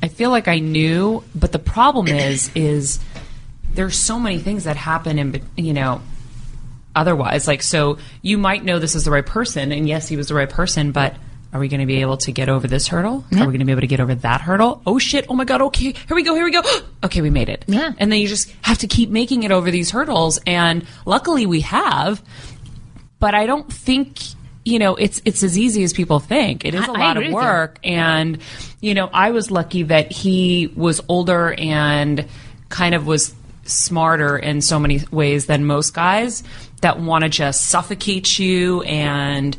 [0.02, 1.22] I feel like I knew.
[1.34, 2.98] But the problem is, is
[3.74, 6.00] there's so many things that happen in, you know,
[6.94, 7.46] otherwise.
[7.46, 10.34] Like, so you might know this is the right person, and yes, he was the
[10.34, 11.14] right person, but.
[11.52, 13.24] Are we going to be able to get over this hurdle?
[13.32, 14.82] Are we going to be able to get over that hurdle?
[14.84, 15.26] Oh shit!
[15.28, 15.62] Oh my god!
[15.62, 16.34] Okay, here we go.
[16.34, 16.62] Here we go.
[17.04, 17.64] okay, we made it.
[17.68, 17.92] Yeah.
[17.96, 21.60] And then you just have to keep making it over these hurdles, and luckily we
[21.60, 22.20] have
[23.20, 24.18] but I don't think
[24.64, 26.64] you know it's it's as easy as people think.
[26.64, 27.48] It is a I- I lot agree of with you.
[27.48, 28.38] work, and
[28.80, 32.26] you know I was lucky that he was older and
[32.68, 33.34] kind of was
[33.66, 36.42] smarter in so many ways than most guys
[36.80, 39.56] that want to just suffocate you and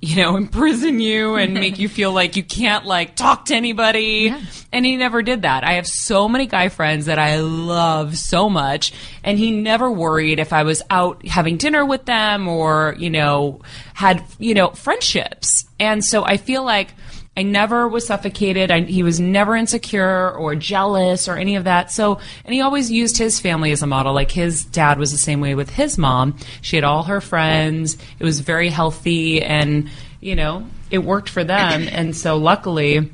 [0.00, 4.34] you know imprison you and make you feel like you can't like talk to anybody.
[4.72, 5.64] And he never did that.
[5.64, 8.92] I have so many guy friends that i love so much
[9.22, 13.60] and he never worried if i was out having dinner with them or you know
[13.94, 15.64] had you know friendships.
[15.78, 16.94] And so i feel like
[17.34, 18.70] I never was suffocated.
[18.70, 21.90] I, he was never insecure or jealous or any of that.
[21.90, 24.12] So, and he always used his family as a model.
[24.12, 26.36] Like his dad was the same way with his mom.
[26.60, 27.96] She had all her friends.
[28.18, 29.88] It was very healthy and,
[30.20, 31.88] you know, it worked for them.
[31.90, 33.10] And so luckily,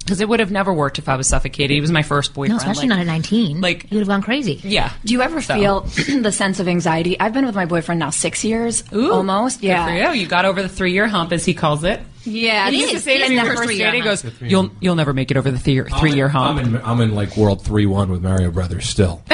[0.00, 1.70] because it would have never worked if I was suffocated.
[1.70, 2.54] He was my first boyfriend.
[2.54, 2.72] No, boyfriend.
[2.72, 3.60] especially like- not at 19.
[3.60, 4.60] like- you would have gone crazy.
[4.64, 4.90] Yeah.
[5.04, 5.80] do you ever So- feel
[6.22, 9.68] the sense of anxiety i've been with my boyfriend now six years Ooh, almost good
[9.68, 10.20] yeah for you.
[10.22, 12.00] You got over the three year hump, as he calls it.
[12.24, 12.92] Yeah, It he is.
[12.92, 14.70] used to say It to is the the first first three year He goes, You'll
[14.80, 16.58] you'll never make it over the three, three year hump.
[16.60, 19.22] I'm in, I'm in like world three one with Mario Brothers still.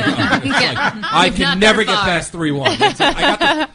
[0.00, 2.70] I can never get past three one.
[2.70, 3.04] I got the,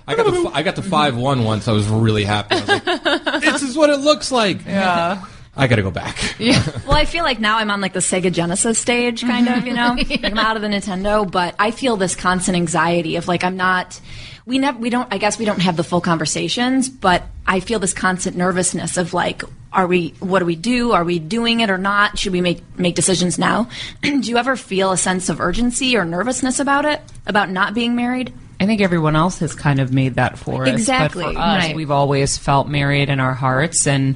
[0.08, 1.68] I got the, I got the five one once.
[1.68, 2.56] I was really happy.
[2.56, 2.84] I was like,
[3.42, 4.66] this is what it looks like.
[4.66, 5.24] Yeah.
[5.56, 6.18] I got to go back.
[6.40, 6.64] Yeah.
[6.88, 9.74] Well, I feel like now I'm on like the Sega Genesis stage, kind of, you
[9.74, 9.94] know?
[9.96, 13.56] Like I'm out of the Nintendo, but I feel this constant anxiety of like I'm
[13.56, 14.00] not.
[14.46, 14.78] We never.
[14.78, 15.08] We don't.
[15.12, 19.14] I guess we don't have the full conversations, but I feel this constant nervousness of
[19.14, 20.10] like, are we?
[20.20, 20.92] What do we do?
[20.92, 22.20] Are we doing it or not?
[22.20, 23.70] Should we make make decisions now?
[24.02, 27.02] do you ever feel a sense of urgency or nervousness about it?
[27.26, 28.34] About not being married?
[28.60, 30.70] I think everyone else has kind of made that for us.
[30.70, 31.24] Exactly.
[31.26, 31.76] But for us, Right.
[31.76, 33.88] we've always felt married in our hearts.
[33.88, 34.16] And,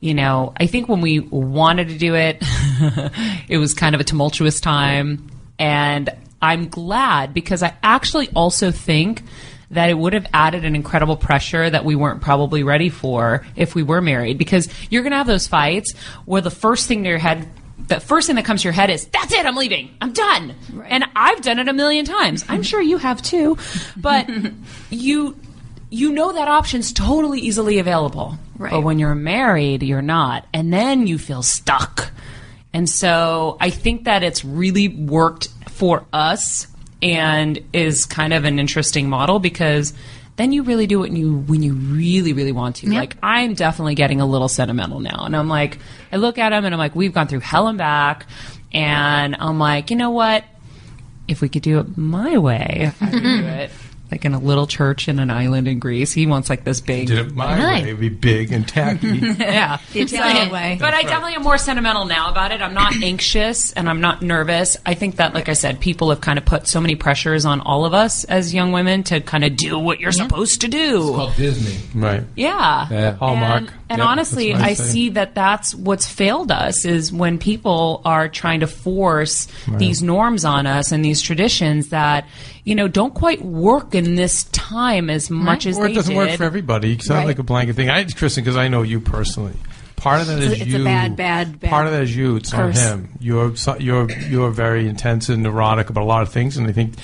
[0.00, 2.38] you know, I think when we wanted to do it,
[3.48, 5.30] it was kind of a tumultuous time.
[5.58, 6.10] And
[6.42, 9.22] I'm glad because I actually also think
[9.70, 13.74] that it would have added an incredible pressure that we weren't probably ready for if
[13.74, 14.38] we were married.
[14.38, 15.92] Because you're going to have those fights
[16.24, 17.48] where the first thing to your head
[17.88, 19.94] the first thing that comes to your head is that's it i'm leaving.
[20.00, 20.54] I'm done.
[20.86, 22.44] And i've done it a million times.
[22.48, 23.58] I'm sure you have too.
[23.96, 24.28] But
[24.90, 25.36] you
[25.88, 28.38] you know that option's totally easily available.
[28.58, 28.70] Right.
[28.70, 30.46] but when you're married you're not.
[30.52, 32.10] And then you feel stuck.
[32.72, 36.66] And so i think that it's really worked for us
[37.02, 39.92] and is kind of an interesting model because
[40.36, 42.90] then you really do it when you when you really really want to.
[42.90, 45.78] Like i'm definitely getting a little sentimental now and i'm like
[46.12, 48.26] i look at him and i'm like we've gone through hell and back
[48.72, 50.44] and i'm like you know what?
[51.28, 53.48] If we could do it my way, if I could do mm-hmm.
[53.48, 53.70] it
[54.10, 56.12] like in a little church in an island in Greece.
[56.12, 57.08] He wants like this big.
[57.08, 57.66] Did it my Really?
[57.82, 59.08] way, it'd be big and tacky.
[59.38, 59.78] yeah.
[59.92, 60.76] The Italian way.
[60.78, 62.60] But I definitely am more sentimental now about it.
[62.60, 64.76] I'm not anxious and I'm not nervous.
[64.84, 67.60] I think that, like I said, people have kind of put so many pressures on
[67.60, 71.12] all of us as young women to kind of do what you're supposed to do.
[71.14, 71.76] Called Disney.
[72.00, 72.22] right.
[72.36, 72.86] Yeah.
[72.90, 73.12] Yeah.
[73.14, 73.62] Hallmark.
[73.62, 78.02] And, and Yep, honestly, I I see that that's what's failed us is when people
[78.04, 79.46] are trying to force
[79.78, 82.26] these norms on us and these traditions that,
[82.66, 86.12] you know, don't quite work in this time as much as Or they it doesn't
[86.14, 86.18] did.
[86.18, 86.92] work for everybody.
[86.92, 87.26] It's not Right.
[87.28, 87.88] like a blanket thing.
[87.88, 89.54] I, Kristen, because I know you personally.
[89.94, 90.84] Part of that is It's a- a you.
[90.84, 92.36] bad, bad, bad Part of that is you.
[92.36, 92.76] It's curse.
[92.76, 93.08] not him.
[93.20, 96.94] You're you're you're very intense and neurotic about a lot of things, and I think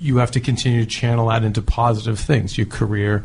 [0.00, 3.22] you have to continue to channel that into positive things, your career.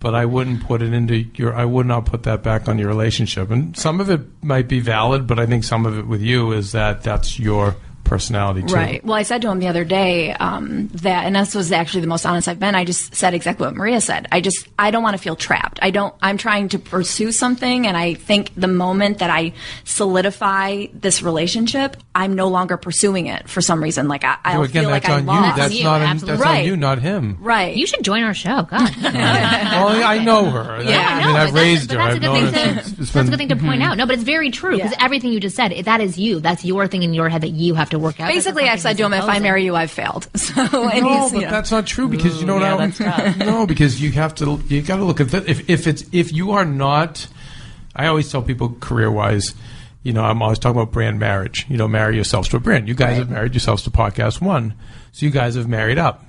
[0.00, 1.54] But I wouldn't put it into your.
[1.54, 3.50] I would not put that back on your relationship.
[3.50, 6.52] And some of it might be valid, but I think some of it with you
[6.52, 7.76] is that that's your
[8.12, 8.74] personality too.
[8.74, 9.02] Right.
[9.04, 12.06] Well, I said to him the other day um, that, and this was actually the
[12.08, 12.74] most honest I've been.
[12.74, 14.28] I just said exactly what Maria said.
[14.30, 15.78] I just, I don't want to feel trapped.
[15.80, 16.14] I don't.
[16.20, 19.54] I'm trying to pursue something, and I think the moment that I
[19.84, 24.08] solidify this relationship, I'm no longer pursuing it for some reason.
[24.08, 25.56] Like I, I'll So again, feel like that's I on lost.
[25.56, 25.62] you.
[25.62, 26.36] That's you, not on, absolutely.
[26.36, 26.66] that's on Right.
[26.66, 27.38] you, not him.
[27.40, 27.74] right.
[27.76, 28.62] You should join our show.
[28.62, 28.90] God.
[29.82, 30.82] Well, I know her.
[30.92, 31.98] Yeah, I I mean, No, I've raised her.
[31.98, 33.96] That's a good thing to, that's a good thing to point out.
[33.96, 35.04] No, but it's very true because Yeah.
[35.04, 36.40] everything you just said, that is you.
[36.40, 38.28] That's your thing in your head that you have to work out.
[38.28, 41.22] Basically, I That's said to him, "If I marry you, I've failed." So, and No,
[41.22, 41.50] he's, but you know.
[41.50, 42.94] that's not true because you know yeah, what?
[42.94, 43.36] that's tough.
[43.38, 44.60] no, because you have to.
[44.68, 45.48] You got to look at that.
[45.48, 47.26] If if it's if you are not,
[47.96, 49.54] I always tell people career wise.
[50.02, 51.64] You know, I'm always talking about brand marriage.
[51.68, 52.88] You know, marry yourselves to a brand.
[52.88, 54.74] You guys have married yourselves to Podcast One,
[55.12, 56.24] so you guys have married up.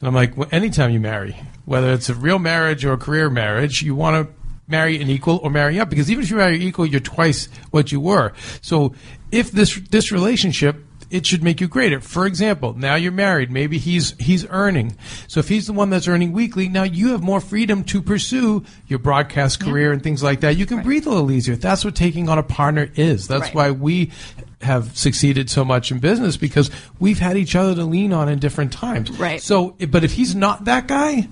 [0.00, 3.28] And I'm like, well, anytime you marry, whether it's a real marriage or a career
[3.28, 4.34] marriage, you want to
[4.66, 7.92] marry an equal or marry up because even if you marry equal, you're twice what
[7.92, 8.32] you were.
[8.62, 8.94] So
[9.30, 12.00] if this this relationship it should make you greater.
[12.00, 13.50] For example, now you're married.
[13.50, 14.96] Maybe he's he's earning.
[15.28, 18.64] So if he's the one that's earning weekly, now you have more freedom to pursue
[18.86, 20.56] your broadcast career and things like that.
[20.56, 21.56] You can breathe a little easier.
[21.56, 23.28] That's what taking on a partner is.
[23.28, 23.54] That's Right.
[23.54, 24.10] why we
[24.62, 28.38] have succeeded so much in business because we've had each other to lean on in
[28.38, 29.10] different times.
[29.18, 29.40] Right.
[29.40, 31.28] So, but if he's not that guy,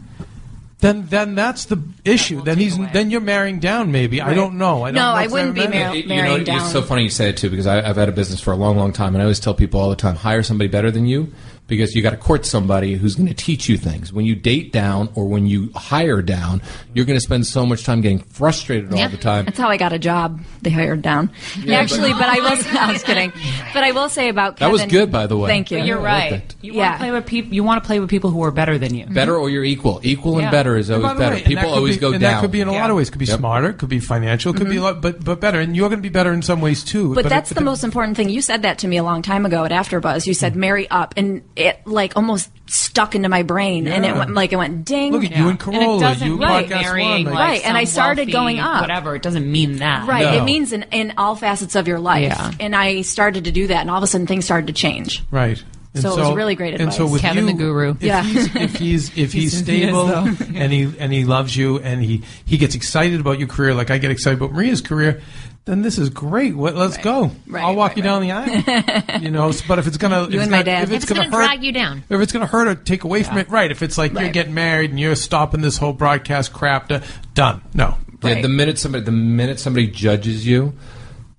[0.81, 2.41] then then that's the issue.
[2.43, 3.91] Then he's then you're marrying down.
[3.91, 4.85] Maybe I don't know.
[4.85, 6.03] I don't No, know I wouldn't be ever met mar- him.
[6.03, 8.13] You know, marrying it's so funny you say it too because I, I've had a
[8.13, 10.43] business for a long, long time, and I always tell people all the time: hire
[10.43, 11.33] somebody better than you
[11.69, 14.13] because you got to court somebody who's going to teach you things.
[14.13, 16.63] When you date down or when you hire down,
[16.95, 19.45] you're going to spend so much time getting frustrated all the time.
[19.45, 20.41] That's how I got a job.
[20.63, 21.31] They hired down.
[21.69, 23.33] Actually, but, I was I was kidding.
[23.73, 25.49] But I will say about That was good, by the way.
[25.49, 25.79] Thank you.
[25.79, 26.31] Yeah, You're right.
[26.31, 26.55] that.
[26.63, 26.89] You Yeah.
[26.89, 27.55] want to play with people.
[27.55, 29.07] You want to play with people who are better than you.
[29.07, 30.01] Better or you're equal.
[30.03, 31.37] Equal and better is always better.
[31.37, 32.33] way, people always be, go and down.
[32.33, 33.11] that could be in a lot of ways.
[33.11, 33.39] Could be Yep.
[33.39, 34.85] smarter, could be financial, could be mm-hmm.
[34.85, 35.61] a lot, but but better.
[35.61, 37.15] And you're going to be better in some ways too.
[37.15, 38.31] But, that's it- the most important thing.
[38.31, 40.27] You said that to me a long time ago at AfterBuzz.
[40.27, 40.57] You said mm.
[40.57, 44.57] marry up, and it like almost stuck into my brain, and it went like it
[44.57, 45.13] went ding.
[45.13, 45.97] Look at you and And Corolla.
[45.97, 46.67] it doesn't you mean Right.
[46.69, 47.35] podcast marrying one.
[47.35, 48.81] like like- Right, and I started wealthy going up.
[48.83, 49.15] Whatever.
[49.17, 50.07] It doesn't mean that.
[50.07, 50.33] Right, No.
[50.43, 52.53] it means in, in all facets of your life, Yeah.
[52.61, 55.23] and I started to do that, and all of a sudden things started to change.
[55.31, 55.63] Right.
[55.95, 57.13] And So it was really great And so advice.
[57.13, 57.91] with Kevin you, the guru.
[57.93, 58.23] If Yeah.
[58.23, 60.11] he's if he's if he's, He's- he is, stable
[60.55, 63.91] and he and he loves you and he he gets excited about your career like
[63.91, 65.23] I get excited about Maria's career,
[65.69, 66.57] then this is great.
[66.57, 67.31] What, let's go.
[67.47, 69.21] Right, I'll walk right, you down the aisle.
[69.21, 70.83] you know, but if it's gonna, if You it's and my gonna, dad.
[70.85, 72.05] if If it's, it's gonna, gonna hurt drag you down.
[72.09, 73.71] if it's gonna hurt or take away from it, right?
[73.71, 77.03] If it's like you're getting married and you're stopping this whole broadcast crap, to,
[77.35, 77.63] done.
[77.75, 77.97] No.
[78.23, 80.73] Yeah, the minute somebody the minute somebody judges you,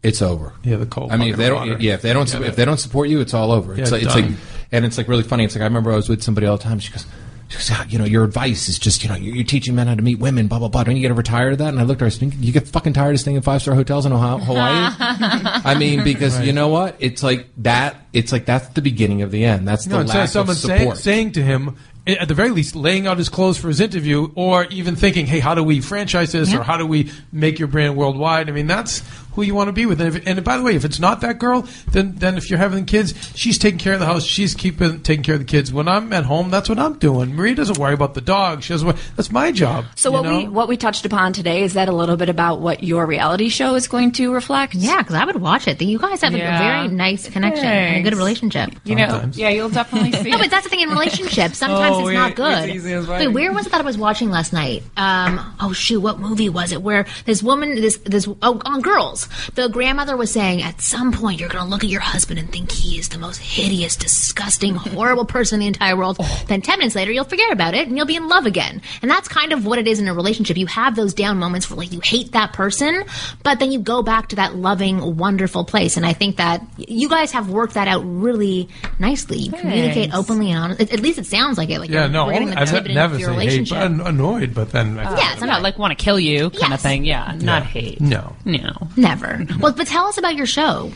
[0.04, 0.54] it's over.
[0.64, 1.12] Yeah, the cold.
[1.12, 1.78] I mean, if they don't, water.
[1.82, 3.74] yeah, if they don't, Yeah, if they don't support you, it's all over.
[3.74, 4.26] It's Yeah, like, it's like,
[4.72, 5.44] and it's like really funny.
[5.44, 6.80] It's like I remember I was with somebody all the time.
[6.80, 7.29] She goes, she goes, "Ah,
[7.88, 10.20] you know, your advice is just, you know, you're, you're teaching men how to meet
[10.20, 10.84] women, blah blah blah.
[10.84, 11.70] Don't you get ever tired of that?
[11.70, 13.62] And I looked at her, I said, you get fucking tired of staying in five
[13.62, 14.94] star hotels in Ohio, Hawaii.
[15.00, 16.96] I mean, because you know what?
[17.00, 17.96] It's like that.
[18.14, 19.68] It's like that's the beginning of the end.
[19.68, 20.98] That's the No, instead lack of someone of say, support.
[20.98, 21.78] saying to him,
[22.08, 25.26] Eh, at the very least, laying out his clothes for his interview, or even thinking,
[25.26, 26.60] "Hey, how do we franchise this, Yeah.
[26.60, 29.74] or how do we make your brand worldwide?" I mean, that's who you want to
[29.74, 30.02] be with.
[30.02, 32.58] And, if, and by the way, if it's not that girl, then then if you're
[32.58, 35.72] having kids, she's taking care of the house, she's keeping taking care of the kids.
[35.74, 37.36] When I'm at home, that's what I'm doing.
[37.36, 38.64] Maria doesn't worry about the dog.
[38.64, 38.88] She doesn't.
[38.88, 39.86] Worry, that's my job.
[39.96, 40.38] So what know?
[40.38, 43.50] we what we touched upon today is that a little bit about what your reality
[43.50, 44.74] show is going to reflect.
[44.74, 45.82] Yeah, because I would watch it.
[45.82, 46.56] You guys have Yeah.
[46.56, 48.72] a very nice connection and a good relationship.
[48.86, 50.32] You know, yeah, you'll definitely see.
[50.32, 51.58] No, but that's the thing in relationships.
[51.58, 53.08] Sometimes Oh, it's wait, not good.
[53.10, 54.84] Wait, where was it that I was watching last night?
[54.98, 56.82] Um, oh shoot, what movie was it?
[56.82, 61.40] Where this woman, this this oh on Girls, the grandmother was saying, at some point
[61.40, 64.76] you're going to look at your husband and think he is the most hideous, disgusting,
[64.76, 66.18] horrible person in the entire world.
[66.20, 66.44] Oh.
[66.48, 68.82] Then ten minutes later you'll forget about it and you'll be in love again.
[69.02, 70.58] And that's kind of what it is in a relationship.
[70.58, 73.04] You have those down moments where like you hate that person,
[73.44, 75.98] but then you go back to that loving, wonderful place.
[75.98, 78.70] And I think that you guys have worked that out really
[79.00, 79.38] nicely.
[79.38, 80.92] You communicate openly and honestly.
[80.92, 81.79] At least it sounds like it.
[81.80, 84.54] Like Yeah, no, we're getting the I've never of your said hate, but annoyed.
[84.54, 87.06] But then, I- yes, I'm yeah, not like want to kill you kind of thing.
[87.06, 88.00] Yeah, not hate.
[88.02, 88.36] no.
[88.46, 88.88] No.
[88.96, 89.46] never.
[89.60, 90.92] well, but tell us about your show.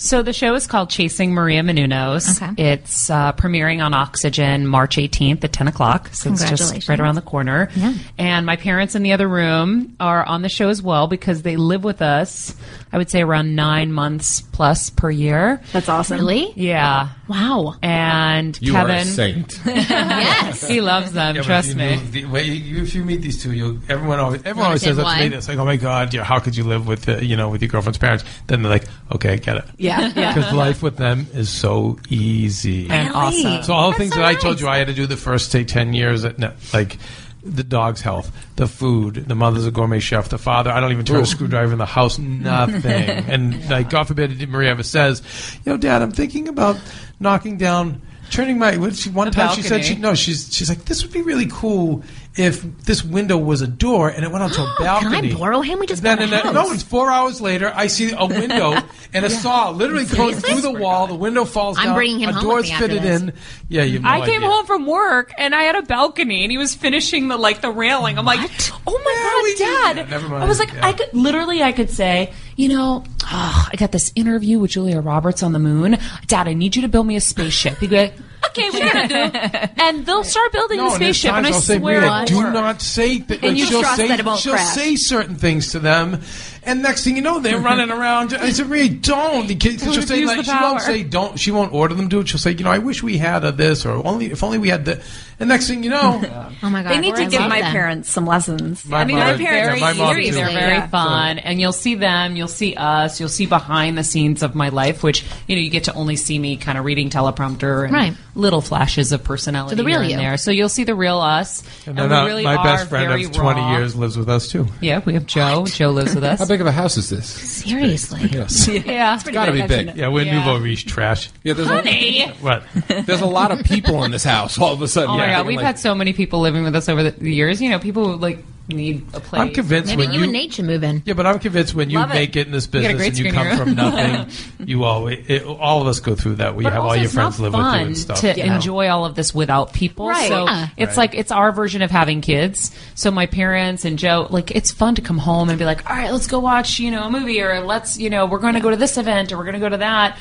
[0.00, 2.40] So the show is called Chasing Maria Menounos.
[2.40, 2.70] Okay.
[2.72, 6.10] It's uh, premiering on Oxygen March 18th at 10 o'clock.
[6.14, 7.68] So it's just right around the corner.
[7.74, 7.94] Yeah.
[8.16, 11.56] And my parents in the other room are on the show as well because they
[11.56, 12.54] live with us,
[12.92, 15.60] I would say around nine months plus per year.
[15.72, 16.18] That's awesome.
[16.18, 16.52] Really?
[16.54, 17.08] Yeah.
[17.28, 17.74] Wow.
[17.82, 19.60] And you Kevin, are a saint.
[19.66, 20.66] yes.
[20.66, 21.96] he loves them, Yeah, trust you me.
[21.96, 24.96] know, the- wait, you- if you meet these two, you everyone always everyone always says
[24.96, 25.30] that to me.
[25.30, 25.36] why.
[25.36, 27.60] It's like, oh my god, yeah, how could you live with uh, you know with
[27.62, 28.24] your girlfriend's parents?
[28.46, 29.64] Then they're like, okay, I get it.
[29.76, 30.34] Yeah, yeah.
[30.38, 32.88] Because life with them is so easy.
[32.90, 33.62] And awesome.
[33.62, 35.16] so all the That's things so that I told you I had to do the
[35.16, 36.98] first say ten years, at, no, like
[37.44, 41.04] the dog's health, the food, the mother's a gourmet chef, the father, I don't even
[41.04, 42.84] turn a screwdriver in the house, nothing.
[42.84, 45.22] and like God forbid Maria ever says,
[45.64, 46.76] you know, Dad, I'm thinking about
[47.20, 50.02] knocking down turning my what she one The time she said she balcony.
[50.10, 52.02] no, she's she's like, This would be really cool
[52.36, 55.32] if this window was a door and it went onto a Can balcony.
[55.32, 55.78] I borrow him?
[55.78, 56.54] We just Then, bought a and then- house.
[56.68, 57.72] no, it's four hours later.
[57.74, 58.76] I see a window
[59.14, 60.52] and a saw literally goes Seriously?
[60.52, 61.06] through the wall.
[61.06, 61.94] The window falls I'm down.
[61.96, 63.22] bringing him a home door's with me after fitted this.
[63.22, 63.32] in.
[63.70, 63.94] Yeah, you.
[63.94, 64.50] Have no I came idea.
[64.50, 67.70] home from work and I had a balcony and he was finishing the like the
[67.70, 68.18] railing.
[68.18, 68.40] I'm like,
[68.86, 70.10] oh my we- god, yeah, dad!
[70.10, 70.44] never mind.
[70.44, 70.86] I was like, Yeah.
[70.86, 75.00] I could literally, I could say, you know, oh, I got this interview with Julia
[75.00, 75.96] Roberts on the moon.
[76.26, 77.78] Dad, I need you to build me a spaceship.
[77.78, 78.14] He'd be like,
[78.46, 79.38] okay, we're gonna do?
[79.82, 82.28] And they'll start building No, the spaceship, and I times I'll say, swear, Maria, it
[82.28, 82.52] do works.
[82.54, 83.18] not say.
[83.20, 84.74] Th- And you she'll trust say, that it won't She'll crash.
[84.74, 86.20] say certain things to them,
[86.64, 88.34] and next thing you know, they're running around.
[88.34, 89.46] I said, Maria, don't.
[89.46, 91.38] The kids, she'll say, like, the she won't say, don't.
[91.38, 92.28] She won't order them to it.
[92.28, 94.68] She'll say, you know, I wish we had a this, or only if only we
[94.68, 95.02] had the."
[95.40, 96.20] And next thing you know,
[96.64, 96.90] Oh my god.
[96.92, 97.70] They need to I give my them.
[97.70, 98.84] parents some lessons.
[98.84, 100.88] My I mean, mother- my parents yeah, are my mom They're very yeah.
[100.88, 104.70] fun, and you'll see them, you'll see us, you'll see behind the scenes of my
[104.70, 107.92] life, which you know you get to only see me kind of reading teleprompter and
[107.94, 108.14] Right.
[108.38, 110.16] Little flashes of personality So the real here and you.
[110.28, 110.36] there.
[110.36, 112.88] So you'll see the real us, and and, then we uh, really my are best
[112.88, 113.76] friend of twenty raw.
[113.76, 114.66] years lives with us too.
[114.80, 115.66] Yeah, we have Joe.
[115.66, 116.38] Joe lives with us.
[116.38, 117.26] How big of a house is this?
[117.28, 118.20] Seriously.
[118.32, 118.68] Yes.
[118.86, 119.96] yeah, It's got to be big.
[119.96, 120.38] Yeah, we're Yeah.
[120.38, 121.30] nouveau riche trash.
[121.42, 122.22] Yeah, there's Honey.
[122.22, 122.62] a, What?
[122.88, 125.10] there's a lot of people in this house all of a sudden.
[125.10, 127.60] Oh my god, we've like- had so many people living with us over the years.
[127.60, 128.38] You know, people who like
[128.76, 129.40] need a place.
[129.40, 131.02] I'm convinced Maybe when you you and Nate should move in.
[131.06, 132.14] Yeah, but I'm convinced when you Love it.
[132.14, 133.56] make it in this got a business great and you come room.
[133.58, 134.28] from nothing,
[134.66, 136.54] you always it, all of us go through that.
[136.54, 138.20] We But have also all your it's friends not live with you fun and stuff.
[138.20, 138.54] to you know?
[138.56, 140.08] enjoy all of this without people.
[140.08, 140.28] Right.
[140.28, 140.68] So Yeah.
[140.76, 140.96] it's Right.
[140.98, 142.70] like it's our version of having kids.
[142.94, 145.96] So my parents and Joe, like it's fun to come home and be like, all
[145.96, 148.60] right, let's go watch you know a movie or let's you know we're going to
[148.60, 150.18] go to this event or we're going to go to that.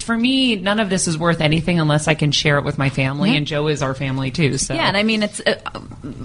[0.00, 2.90] For me, none of this is worth anything unless I can share it with my
[2.90, 4.58] family, and Joe is our family too.
[4.58, 5.60] So Yeah, and I mean it's uh,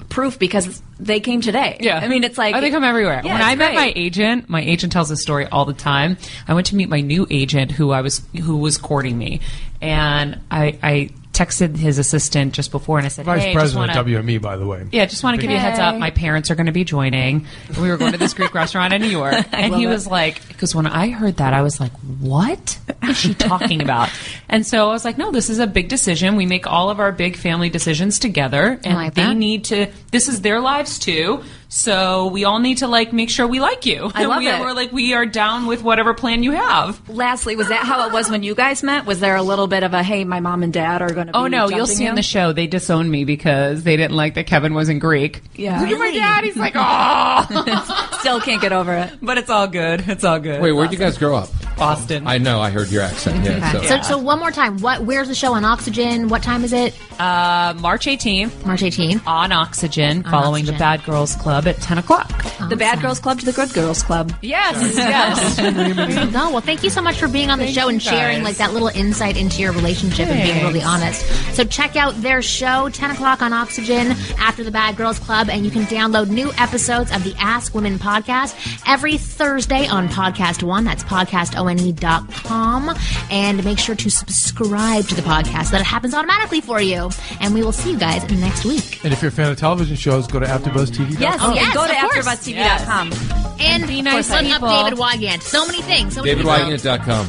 [0.10, 1.78] proof because they came today.
[1.80, 2.00] Yeah.
[2.00, 3.22] I mean it's like oh, they come everywhere.
[3.24, 3.76] Yeah, when I met great.
[3.76, 6.18] my agent, my agent tells this story all the time.
[6.48, 9.42] I went to meet my new agent who I was who was courting me,
[9.80, 13.96] and I I texted his assistant just before and I said, Vice "Hey, just President
[13.96, 14.88] want to WME, by the way.
[14.92, 15.98] yeah, just want to give you a heads up.
[15.98, 17.46] My parents are going to be joining.
[17.80, 20.74] We were going to this Greek restaurant in New York, and he was like, because
[20.74, 24.10] when I heard that, I was like, what is she talking about?
[24.48, 26.36] And so I was like, no, this is a big decision.
[26.36, 29.36] We make all of our big family decisions together, and like they that.
[29.36, 29.88] need to.
[30.12, 31.44] This is their lives too.
[31.76, 34.10] So we all need to like make sure we like you.
[34.16, 34.62] I love we, it.
[34.62, 37.10] We're like we are down with whatever plan you have.
[37.10, 39.06] Lastly, was that how it was when you guys met?
[39.06, 41.36] Was there a little bit of a hey, my mom and dad are going to?
[41.36, 44.48] Oh no, you'll see in the show they disowned me because they didn't like that
[44.48, 45.42] Kevin wasn't Greek.
[45.56, 45.82] Yeah.
[45.82, 46.46] Look at my dad.
[46.46, 48.18] He's like, oh.
[48.20, 49.12] Still can't get over it.
[49.22, 50.08] But it's all good.
[50.08, 50.62] It's all good.
[50.62, 51.50] Wait, where'd you guys grow up?
[51.78, 52.26] Boston.
[52.26, 52.62] I know.
[52.62, 53.44] I heard your accent.
[53.44, 53.72] Yeah.
[53.74, 53.82] So.
[53.84, 54.78] So, so one more time.
[54.78, 55.02] What?
[55.02, 56.30] Where's the show on Oxygen?
[56.30, 56.98] What time is it?
[57.20, 59.26] Uh, March 18th March 18th.
[59.28, 60.74] on Oxygen, following Oxygen.
[60.74, 62.30] the Bad Girls Club at 10 o'clock.
[62.70, 64.34] The Bad Girls Club to the Good Girls Club.
[64.42, 65.56] Yes, yes.
[65.58, 66.50] There you go.
[66.52, 68.88] Well, thank you so much for being on the show and sharing like that little
[68.90, 71.26] insight into your relationship and being really honest.
[71.56, 75.66] So check out their show, 10 o'clock on Oxygen after the Bad Girls Club, and
[75.66, 78.56] you can download new episodes of the Ask Women podcast
[78.88, 80.84] every Thursday on Podcast One.
[80.84, 82.96] That's podcastone.com.
[83.32, 87.10] And make sure to subscribe to the podcast so that it happens automatically for you.
[87.40, 89.04] And we will see you guys next week.
[89.04, 91.20] And if you're a fan of television shows, go to AfterBuzzTV.
[91.20, 92.28] Yes, Oh, yes, go to of course.
[92.28, 93.14] AfterBuzzTV.com.
[93.60, 94.68] And, be nice course, look people.
[94.68, 95.44] up David Wygant.
[95.44, 96.16] So many things.
[96.16, 96.52] So many people.
[96.52, 97.28] DavidWygant.com.